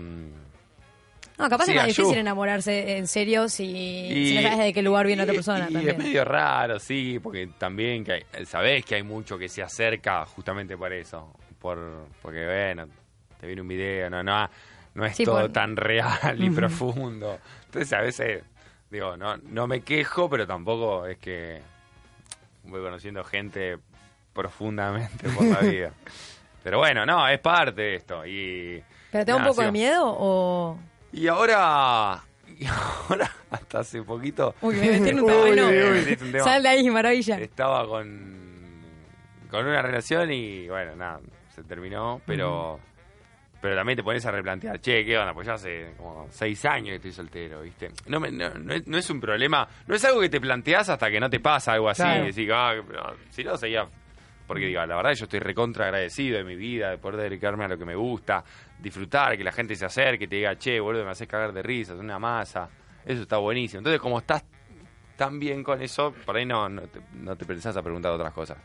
No, 1.36 1.48
capaz 1.48 1.64
Sí, 1.64 1.72
es 1.72 1.76
más 1.78 1.86
difícil 1.86 2.16
enamorarse 2.18 2.96
en 2.96 3.08
serio 3.08 3.48
si, 3.48 3.66
si 4.28 4.34
no 4.36 4.42
sabes 4.42 4.58
de 4.66 4.72
qué 4.72 4.82
lugar 4.82 5.04
viene 5.06 5.22
otra 5.24 5.34
persona 5.34 5.66
y 5.68 5.72
también. 5.72 5.88
es 5.90 5.98
medio 5.98 6.24
raro, 6.24 6.78
sí, 6.78 7.18
porque 7.20 7.48
también 7.58 8.04
que 8.04 8.12
hay- 8.12 8.46
sabés 8.46 8.84
que 8.84 8.94
hay 8.94 9.02
mucho 9.02 9.36
que 9.36 9.48
se 9.48 9.60
acerca 9.62 10.24
justamente 10.26 10.76
por 10.76 10.92
eso. 10.92 11.32
Por, 11.64 11.78
porque, 12.20 12.44
bueno, 12.44 12.86
te 13.40 13.46
viene 13.46 13.62
un 13.62 13.68
video, 13.68 14.10
no, 14.10 14.22
no, 14.22 14.50
no 14.92 15.06
es 15.06 15.16
Sí, 15.16 15.24
todo 15.24 15.40
por- 15.40 15.52
tan 15.52 15.76
real 15.76 16.36
y 16.36 16.50
profundo. 16.50 17.38
Entonces, 17.64 17.90
a 17.94 18.02
veces, 18.02 18.44
digo, 18.90 19.16
no, 19.16 19.38
no 19.38 19.66
me 19.66 19.80
quejo, 19.80 20.28
pero 20.28 20.46
tampoco 20.46 21.06
es 21.06 21.16
que 21.16 21.62
voy 22.64 22.82
conociendo 22.82 23.24
gente 23.24 23.78
profundamente 24.34 25.26
por 25.30 25.46
la 25.46 25.60
vida. 25.60 25.92
Pero 26.62 26.78
bueno, 26.78 27.06
no, 27.06 27.26
es 27.28 27.38
parte 27.40 27.80
de 27.80 27.94
esto. 27.96 28.26
Y, 28.26 28.82
¿Pero 29.10 29.24
te 29.24 29.30
da 29.32 29.36
un 29.38 29.44
poco 29.44 29.62
de 29.62 29.72
miedo 29.72 30.02
o...? 30.06 30.78
Y 31.12 31.28
ahora, 31.28 32.22
y 32.58 32.66
ahora, 32.66 33.30
hasta 33.50 33.78
hace 33.80 34.02
poquito, 34.02 34.54
Uy, 34.60 34.74
me 34.76 34.90
metí 34.98 35.08
en 35.10 35.20
un 35.20 35.30
Uy, 35.30 36.18
un 36.20 36.32
tema. 36.32 36.44
Sal 36.44 36.62
de 36.62 36.68
ahí, 36.68 36.90
maravilla. 36.90 37.38
estaba 37.38 37.86
con, 37.86 38.36
con 39.50 39.64
una 39.66 39.80
relación 39.80 40.30
y 40.30 40.68
bueno, 40.68 40.94
nada, 40.96 41.20
se 41.54 41.62
terminó, 41.64 42.20
pero 42.26 42.80
pero 43.60 43.76
también 43.76 43.96
te 43.96 44.02
pones 44.02 44.24
a 44.26 44.30
replantear, 44.30 44.78
che, 44.78 45.02
¿qué 45.06 45.16
onda? 45.16 45.32
Pues 45.32 45.46
ya 45.46 45.54
hace 45.54 45.94
como 45.96 46.26
seis 46.30 46.62
años 46.66 46.88
que 46.90 46.94
estoy 46.96 47.12
soltero, 47.12 47.62
¿viste? 47.62 47.90
No, 48.08 48.20
me- 48.20 48.30
no, 48.30 48.50
no 48.50 48.74
es, 48.74 48.86
no 48.86 48.98
es 48.98 49.08
un 49.08 49.18
problema, 49.20 49.66
no 49.86 49.94
es 49.94 50.04
algo 50.04 50.20
que 50.20 50.28
te 50.28 50.38
planteas 50.38 50.90
hasta 50.90 51.10
que 51.10 51.18
no 51.18 51.30
te 51.30 51.40
pasa 51.40 51.72
algo 51.72 51.88
así, 51.88 52.02
Claro. 52.02 52.24
y 52.24 52.26
decís, 52.32 52.50
ah, 52.52 52.74
si 53.30 53.42
no, 53.42 53.56
seguía... 53.56 53.86
Porque 54.46 54.66
digo, 54.66 54.84
la 54.84 54.96
verdad 54.96 55.12
yo 55.14 55.24
estoy 55.24 55.40
recontra 55.40 55.86
agradecido 55.86 56.36
de 56.36 56.44
mi 56.44 56.54
vida, 56.56 56.90
de 56.90 56.98
poder 56.98 57.16
dedicarme 57.30 57.64
a 57.64 57.68
lo 57.68 57.78
que 57.78 57.86
me 57.86 57.94
gusta, 57.94 58.44
disfrutar, 58.78 59.34
que 59.38 59.42
la 59.44 59.52
gente 59.52 59.74
se 59.74 59.86
acerque, 59.86 60.26
te 60.28 60.36
diga, 60.36 60.58
che, 60.58 60.78
boludo, 60.78 61.02
me 61.06 61.12
haces 61.12 61.26
cagar 61.26 61.54
de 61.54 61.62
risas, 61.62 61.98
una 61.98 62.18
masa, 62.18 62.68
eso 63.06 63.22
está 63.22 63.38
buenísimo. 63.38 63.78
Entonces, 63.78 63.98
como 64.02 64.18
estás 64.18 64.44
tan 65.16 65.38
bien 65.38 65.64
con 65.64 65.80
eso, 65.80 66.12
por 66.26 66.36
ahí 66.36 66.44
no, 66.44 66.68
no, 66.68 66.82
te, 66.82 67.00
no 67.14 67.34
te 67.34 67.46
pensás 67.46 67.74
a 67.78 67.82
preguntar 67.82 68.12
otras 68.12 68.34
cosas. 68.34 68.58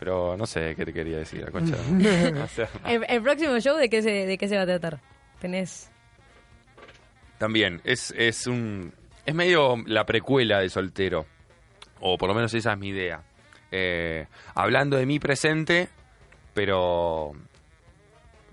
Pero 0.00 0.36
no 0.36 0.46
sé 0.46 0.74
qué 0.74 0.84
te 0.84 0.92
quería 0.92 1.18
decir, 1.18 1.42
la 1.44 1.50
concha. 1.52 1.76
O 2.42 2.46
sea, 2.48 2.68
El, 2.86 3.04
el 3.08 3.22
próximo 3.22 3.60
show, 3.60 3.76
¿de 3.76 3.88
qué, 3.88 4.02
se, 4.02 4.10
¿de 4.26 4.36
qué 4.38 4.48
se 4.48 4.56
va 4.56 4.62
a 4.62 4.66
tratar? 4.66 4.98
¿Tenés...? 5.40 5.90
también, 7.38 7.80
es, 7.84 8.12
es 8.18 8.46
un. 8.46 8.92
Es 9.24 9.34
medio 9.34 9.76
la 9.86 10.04
precuela 10.04 10.60
de 10.60 10.68
soltero. 10.68 11.24
O 12.00 12.18
por 12.18 12.28
lo 12.28 12.34
menos 12.34 12.52
esa 12.54 12.72
es 12.72 12.78
mi 12.78 12.88
idea. 12.88 13.22
Eh, 13.70 14.26
hablando 14.54 14.96
de 14.98 15.06
mi 15.06 15.18
presente, 15.18 15.88
pero. 16.54 17.32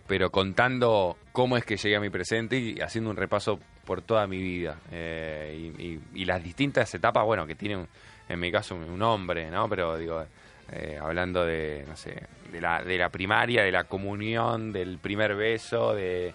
Pero 0.08 0.30
contando 0.32 1.18
cómo 1.34 1.58
es 1.58 1.66
que 1.66 1.76
llegué 1.76 1.98
a 1.98 2.00
mi 2.00 2.10
presente 2.10 2.58
y 2.58 2.80
haciendo 2.80 3.10
un 3.10 3.18
repaso 3.18 3.60
por 3.84 4.02
toda 4.02 4.26
mi 4.26 4.42
vida. 4.42 4.78
Eh, 4.92 5.74
y, 5.78 5.84
y- 5.84 6.02
y 6.22 6.26
las 6.26 6.42
distintas 6.42 6.94
etapas, 6.96 7.26
bueno, 7.26 7.46
que 7.46 7.56
tiene, 7.56 7.76
un- 7.76 7.88
en 8.30 8.40
mi 8.40 8.52
caso, 8.54 8.76
un, 8.76 8.84
un 8.84 9.02
hombre, 9.02 9.50
¿no? 9.52 9.68
Pero 9.68 9.98
digo, 9.98 10.26
eh, 10.72 10.98
hablando 11.02 11.46
de, 11.46 11.86
no 11.88 11.96
sé, 11.96 12.24
de 12.52 12.62
la, 12.62 12.82
de 12.84 12.98
la 12.98 13.10
primaria, 13.10 13.64
de 13.64 13.72
la 13.72 13.86
comunión, 13.86 14.72
del 14.72 14.98
primer 14.98 15.36
beso, 15.36 15.94
de, 15.94 16.34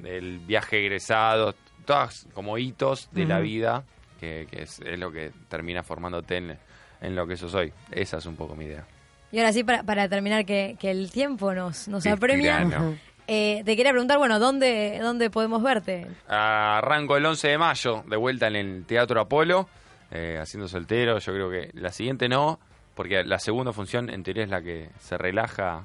del 0.00 0.38
viaje 0.40 0.80
egresado, 0.80 1.54
todas 1.84 2.26
como 2.32 2.58
hitos 2.58 3.08
de 3.12 3.24
la 3.24 3.40
vida 3.40 3.84
que, 4.20 4.46
que 4.50 4.62
es, 4.62 4.80
es 4.80 4.98
lo 4.98 5.10
que 5.10 5.32
termina 5.48 5.82
formándote 5.82 6.36
en, 6.36 6.56
en 7.00 7.16
lo 7.16 7.26
que 7.26 7.36
yo 7.36 7.48
soy. 7.48 7.72
Esa 7.90 8.18
es 8.18 8.26
un 8.26 8.36
poco 8.36 8.54
mi 8.54 8.66
idea. 8.66 8.86
Y 9.32 9.38
ahora 9.38 9.52
sí, 9.52 9.64
para, 9.64 9.82
para 9.82 10.08
terminar, 10.08 10.44
que, 10.44 10.76
que 10.78 10.90
el 10.90 11.10
tiempo 11.10 11.52
nos, 11.52 11.88
nos 11.88 12.06
apremia. 12.06 12.68
eh, 13.26 13.62
te 13.64 13.76
quería 13.76 13.90
preguntar, 13.90 14.18
bueno, 14.18 14.38
¿dónde, 14.38 14.98
¿dónde 15.02 15.30
podemos 15.30 15.62
verte? 15.62 16.06
Arranco 16.28 17.16
el 17.16 17.26
11 17.26 17.48
de 17.48 17.58
mayo, 17.58 18.04
de 18.06 18.16
vuelta 18.16 18.46
en 18.46 18.56
el 18.56 18.84
Teatro 18.84 19.20
Apolo, 19.20 19.68
eh, 20.10 20.38
haciendo 20.40 20.68
soltero. 20.68 21.18
Yo 21.18 21.32
creo 21.32 21.50
que 21.50 21.70
la 21.74 21.90
siguiente 21.90 22.28
no, 22.28 22.60
porque 22.94 23.24
la 23.24 23.38
segunda 23.38 23.72
función 23.72 24.10
en 24.10 24.22
teoría 24.22 24.44
es 24.44 24.50
la 24.50 24.62
que 24.62 24.90
se 25.00 25.16
relaja. 25.18 25.82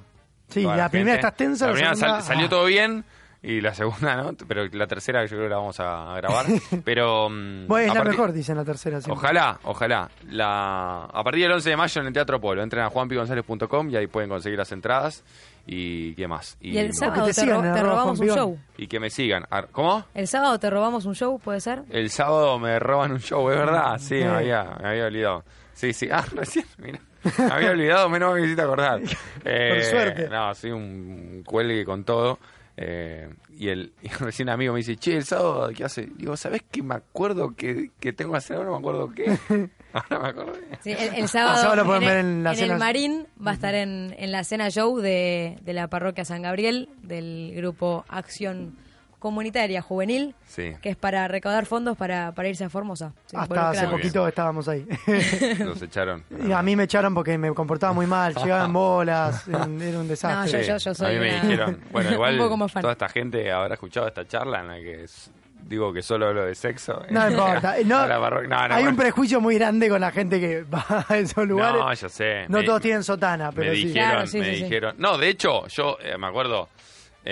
Sí, 0.49 0.63
la 0.63 0.89
primera 0.89 1.15
estás 1.15 1.35
tensa, 1.35 1.65
La 1.65 1.71
la 1.71 1.75
primera 1.75 1.95
segunda- 1.95 2.21
sal- 2.21 2.27
salió 2.27 2.45
ah. 2.45 2.49
todo 2.49 2.65
bien 2.65 3.03
y 3.43 3.61
la 3.61 3.73
segunda 3.73 4.15
no, 4.23 4.33
pero 4.47 4.65
la 4.65 4.87
tercera 4.87 5.21
yo 5.25 5.29
creo 5.29 5.43
que 5.43 5.49
la 5.49 5.57
vamos 5.57 5.79
a, 5.79 6.13
grabar. 6.17 6.45
Pero. 6.85 7.29
mm, 7.29 7.67
Bueno, 7.67 7.85
es 7.85 7.91
a 7.91 7.93
la 7.93 7.99
partir- 8.03 8.11
mejor, 8.11 8.31
dicen 8.33 8.57
la 8.57 8.63
tercera. 8.65 8.99
siempre. 9.01 9.13
Ojalá, 9.17 9.59
ojalá. 9.63 10.09
La, 10.29 11.03
a 11.05 11.23
partir 11.23 11.43
del 11.43 11.51
11 11.51 11.69
de 11.69 11.77
mayo 11.77 12.01
en 12.01 12.07
el 12.07 12.13
Teatro 12.13 12.39
Polo, 12.41 12.63
entren 12.63 12.83
a 12.83 12.89
juanpigonzález.com 12.89 13.89
y 13.89 13.95
ahí 13.97 14.07
pueden 14.07 14.29
conseguir 14.29 14.57
las 14.57 14.71
entradas. 14.71 15.23
¿Y 15.69 16.15
qué 16.15 16.29
más? 16.29 16.57
Y, 16.61 16.77
el 16.77 16.87
no- 16.87 16.93
sábado 16.93 17.25
te 17.25 17.33
te, 17.33 17.45
ro- 17.45 17.61
te 17.61 17.83
robamos 17.83 18.19
un 18.21 18.27
show. 18.27 18.57
Y 18.77 18.87
que 18.87 18.99
me 19.01 19.09
sigan. 19.09 19.43
¿Cómo? 19.73 20.05
El 20.13 20.27
sábado 20.27 20.57
te 20.59 20.69
robamos 20.69 21.05
un 21.05 21.13
show, 21.13 21.37
¿puede 21.39 21.59
ser? 21.59 21.83
El 21.89 22.09
sábado 22.09 22.57
me 22.57 22.79
roban 22.79 23.11
un 23.11 23.19
show, 23.19 23.49
¿es 23.51 23.57
verdad? 23.57 23.97
Sí, 23.97 24.07
Sí. 24.07 24.15
me 24.15 24.27
había, 24.27 24.63
me 24.81 24.89
había 24.89 25.05
olvidado. 25.07 25.43
Sí, 25.77 25.93
sí. 25.93 26.09
Ah, 26.11 26.25
recién, 26.33 26.65
mira. 26.79 26.99
Me 27.37 27.45
había 27.53 27.71
olvidado, 27.71 28.09
menos 28.09 28.33
me 28.35 28.41
hiciste 28.43 28.61
acordar. 28.61 28.99
Eh, 29.45 29.83
suerte. 29.89 30.27
No, 30.29 30.53
sí, 30.55 30.69
un 30.71 31.43
cuelgue 31.45 31.85
con 31.85 32.03
todo. 32.03 32.39
Eh, 32.79 33.29
y 33.57 33.69
el 33.69 33.93
y 34.01 34.07
recién 34.09 34.49
un 34.49 34.53
amigo 34.53 34.73
me 34.73 34.77
dice, 34.79 34.95
che, 34.97 35.17
el 35.17 35.23
sábado, 35.23 35.69
¿qué 35.75 35.83
hace? 35.85 36.09
Digo, 36.15 36.35
¿sabés 36.35 36.63
qué 36.71 36.81
me 36.83 36.95
acuerdo 36.95 37.55
que, 37.55 37.91
que 37.99 38.11
tengo 38.13 38.31
que 38.33 38.37
hacer 38.39 38.57
ahora? 38.57 38.69
No 38.69 38.73
me 38.73 38.79
acuerdo 38.79 39.11
qué. 39.15 39.69
Ahora 39.93 40.19
me 40.19 40.27
acordé. 40.29 40.59
Sí, 40.83 40.91
el, 40.91 41.13
el 41.15 41.27
sábado, 41.27 41.55
El 41.55 41.61
sábado 41.61 41.75
lo 41.75 41.85
pueden 41.85 42.03
el- 42.03 42.09
ver 42.09 42.17
en 42.19 42.43
la 42.43 42.51
el 42.51 42.57
cena. 42.57 42.77
Marín 42.77 43.27
va 43.45 43.51
a 43.51 43.53
estar 43.53 43.73
en, 43.75 44.15
en 44.17 44.31
la 44.31 44.43
cena 44.43 44.69
show 44.69 44.97
de, 44.99 45.57
de 45.61 45.73
la 45.73 45.87
parroquia 45.87 46.25
San 46.25 46.41
Gabriel, 46.41 46.89
del 47.03 47.53
grupo 47.55 48.03
Acción 48.09 48.75
Comunitaria 49.19 49.81
Juvenil, 49.81 50.35
Sí. 50.45 50.73
que 50.81 50.89
es 50.89 50.95
para 50.95 51.27
recaudar 51.27 51.65
fondos 51.65 51.97
para, 51.97 52.31
para 52.33 52.49
irse 52.49 52.63
a 52.63 52.69
Formosa. 52.69 53.13
Hasta 53.33 53.69
hace 53.71 53.87
poquito 53.87 54.27
estábamos 54.27 54.67
ahí. 54.67 54.85
Los 55.59 55.81
echaron. 55.81 56.23
y 56.47 56.51
a 56.51 56.61
mí 56.61 56.75
me 56.75 56.83
echaron 56.83 57.13
porque 57.15 57.35
me 57.37 57.51
comportaba 57.53 57.93
muy 57.93 58.05
mal, 58.05 58.35
llegaba 58.43 58.65
en 58.65 58.73
bolas, 58.73 59.47
era 59.47 59.65
un- 59.65 60.07
desastre. 60.07 60.59
No, 60.61 60.65
yo- 60.67 60.77
yo 60.77 60.93
soy 60.93 61.07
a 61.07 61.13
mí 61.13 61.19
me 61.25 61.31
una- 61.33 61.41
dijeron, 61.41 61.79
bueno, 61.91 62.09
un 62.09 62.13
igual 62.13 62.37
poco 62.37 62.57
más 62.57 62.71
fan. 62.71 62.81
toda 62.81 62.93
esta 62.93 63.09
gente 63.09 63.51
habrá 63.51 63.73
escuchado 63.73 64.07
esta 64.07 64.27
charla 64.27 64.59
en 64.59 64.67
la 64.67 64.75
que 64.75 65.03
es- 65.05 65.31
digo 65.63 65.91
que 65.91 66.01
solo 66.03 66.27
hablo 66.27 66.45
de 66.45 66.53
sexo. 66.55 67.01
No 67.09 67.27
importa. 67.29 67.75
No, 67.85 67.95
parroquia- 67.97 68.47
no, 68.47 68.67
no, 68.69 68.75
hay 68.75 68.85
un 68.85 68.95
prejuicio 68.95 69.41
muy 69.41 69.55
grande 69.55 69.89
con 69.89 69.99
la 69.99 70.11
gente 70.11 70.39
que 70.39 70.61
va 70.63 71.05
a 71.09 71.17
esos 71.17 71.45
lugares. 71.47 71.81
No, 71.81 71.91
yo 71.93 72.07
sé. 72.07 72.45
No 72.49 72.59
Me- 72.59 72.63
todos 72.63 72.81
tienen 72.81 73.03
sotana, 73.03 73.47
me 73.49 73.53
pero 73.55 73.73
sí. 73.73 73.85
dijeron, 73.87 74.09
Claro, 74.11 74.27
sí, 74.27 74.39
me 74.39 74.45
sí, 74.45 74.55
sí. 74.57 74.63
dijeron. 74.63 74.95
No, 74.99 75.17
de 75.17 75.27
hecho, 75.29 75.67
yo 75.67 75.97
eh, 76.01 76.17
me 76.19 76.27
acuerdo 76.27 76.69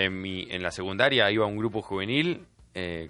en 0.04 0.20
mi 0.20 0.46
en 0.50 0.62
la 0.62 0.70
secundaria 0.70 1.30
iba 1.30 1.44
a 1.44 1.48
un 1.48 1.56
grupo 1.56 1.82
juvenil. 1.82 2.44
eh, 2.74 3.08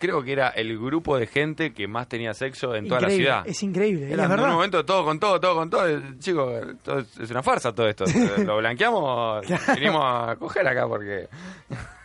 creo 0.00 0.22
que 0.22 0.30
era 0.30 0.50
el 0.50 0.78
grupo 0.78 1.18
de 1.18 1.26
gente 1.26 1.72
que 1.72 1.88
más 1.88 2.06
tenía 2.08 2.32
sexo 2.32 2.72
en 2.76 2.86
toda 2.86 3.00
la 3.00 3.10
ciudad. 3.10 3.42
Es 3.48 3.60
increíble, 3.64 4.04
Era 4.12 4.14
es 4.14 4.18
en 4.18 4.24
un 4.26 4.36
verdad. 4.36 4.52
momento 4.52 4.84
todo 4.84 5.04
con 5.04 5.18
todo, 5.18 5.40
todo 5.40 5.56
con 5.56 5.68
todo. 5.70 5.86
El 5.86 6.20
Chico, 6.20 6.52
todo 6.84 7.00
es 7.00 7.18
es 7.18 7.30
una 7.32 7.42
farsa 7.42 7.74
todo 7.74 7.88
esto. 7.88 8.04
Lo 8.46 8.58
blanqueamos, 8.58 9.44
vinimos 9.74 10.02
a 10.04 10.36
coger 10.38 10.68
acá 10.68 10.86
porque 10.86 11.26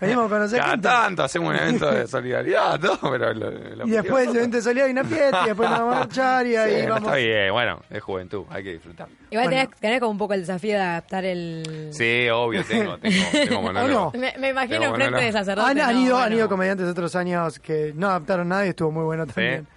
Venimos 0.03 0.25
a 0.25 0.29
conocer 0.29 0.59
cada 0.59 0.71
gente. 0.71 0.87
tanto 0.87 1.23
hacemos 1.23 1.49
un 1.49 1.55
evento 1.55 1.91
de 1.91 2.07
solidaridad, 2.07 2.79
todo, 2.81 2.99
pero 3.11 3.33
lo, 3.33 3.49
lo 3.51 3.87
Y 3.87 3.91
después 3.91 4.27
el 4.27 4.35
evento 4.37 4.57
de 4.57 4.63
solidaridad 4.63 4.87
y 4.87 4.91
una 4.91 5.03
fiesta, 5.17 5.41
y 5.43 5.47
después 5.47 5.69
nos 5.69 5.79
vamos 5.79 5.95
a 5.95 5.99
marchar 5.99 6.47
y 6.47 6.55
ahí 6.57 6.81
Sí, 6.81 6.87
vamos. 6.87 7.03
Está 7.03 7.15
bien, 7.15 7.51
bueno, 7.51 7.79
es 7.89 8.01
juventud, 8.03 8.43
hay 8.49 8.63
que 8.63 8.71
disfrutar. 8.73 9.07
Igual 9.31 9.47
Bueno. 9.47 9.49
tenés, 9.63 9.79
tenés 9.79 9.99
como 9.99 10.11
un 10.11 10.17
poco 10.17 10.33
el 10.33 10.39
desafío 10.41 10.75
de 10.75 10.81
adaptar 10.83 11.25
el... 11.25 11.89
Sí, 11.91 12.27
obvio, 12.29 12.63
tengo, 12.63 12.97
tengo, 12.99 13.15
tengo 13.31 13.61
monólogo. 13.63 14.11
no? 14.13 14.19
Me, 14.19 14.33
me 14.37 14.49
imagino 14.49 14.79
Tengo 14.79 14.91
monólogo. 14.93 15.17
de 15.23 15.31
sacerdote. 15.31 15.71
Han, 15.71 15.79
han 15.81 15.95
no, 15.95 16.01
ido, 16.01 16.15
han 16.17 16.21
bueno. 16.23 16.35
ido 16.37 16.49
comediantes 16.49 16.85
de 16.85 16.91
otros 16.91 17.15
años 17.15 17.59
que 17.59 17.91
no 17.95 18.07
adaptaron 18.09 18.47
nada 18.49 18.65
y 18.65 18.69
estuvo 18.69 18.91
muy 18.91 19.03
bueno 19.03 19.25
Sí. 19.25 19.31
también. 19.33 19.67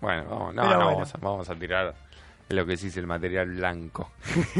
Bueno, 0.00 0.24
vamos, 0.28 0.54
no, 0.54 0.62
no, 0.62 0.68
bueno. 0.68 0.86
Vamos, 0.90 1.14
a, 1.14 1.18
vamos 1.18 1.50
a 1.50 1.54
tirar 1.54 1.94
lo 2.48 2.64
que 2.66 2.76
sí 2.76 2.86
es 2.88 2.96
el 2.96 3.06
material 3.06 3.48
blanco. 3.48 4.10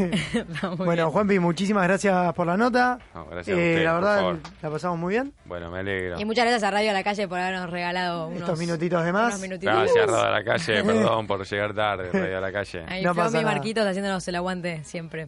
Bueno, 0.77 0.93
bien. 0.93 1.09
Juanpi, 1.09 1.39
muchísimas 1.39 1.83
gracias 1.83 2.33
por 2.33 2.45
la 2.47 2.57
nota. 2.57 2.99
No, 3.13 3.25
gracias 3.27 3.57
a 3.57 3.59
Eh, 3.61 3.63
ustedes, 3.71 3.83
la 3.85 3.91
por 3.93 4.01
verdad, 4.01 4.15
favor. 4.19 4.39
la 4.61 4.69
pasamos 4.71 4.99
muy 4.99 5.13
bien. 5.13 5.33
Bueno, 5.45 5.71
me 5.71 5.79
alegro. 5.79 6.19
Y 6.19 6.25
muchas 6.25 6.43
gracias 6.45 6.63
a 6.63 6.71
Radio 6.71 6.89
a 6.91 6.93
la 6.93 7.03
Calle 7.03 7.27
por 7.27 7.39
habernos 7.39 7.69
regalado 7.69 8.27
unos, 8.27 8.41
Estos 8.41 8.59
minutitos 8.59 9.05
de 9.05 9.13
más. 9.13 9.39
minutitos. 9.39 9.73
Gracias, 9.73 10.05
Roda 10.07 10.27
a 10.27 10.31
la 10.31 10.43
calle, 10.43 10.83
perdón 10.83 11.27
por 11.27 11.45
llegar 11.45 11.73
tarde, 11.73 12.09
Radio 12.11 12.37
a 12.37 12.41
la 12.41 12.51
calle. 12.51 12.83
Ahí 12.87 13.03
No 13.03 13.13
Flomi 13.13 13.25
pasa 13.27 13.39
y 13.39 13.43
nada. 13.43 13.55
Marquitos 13.55 13.85
haciéndonos 13.85 14.27
el 14.27 14.35
aguante 14.35 14.83
siempre. 14.83 15.27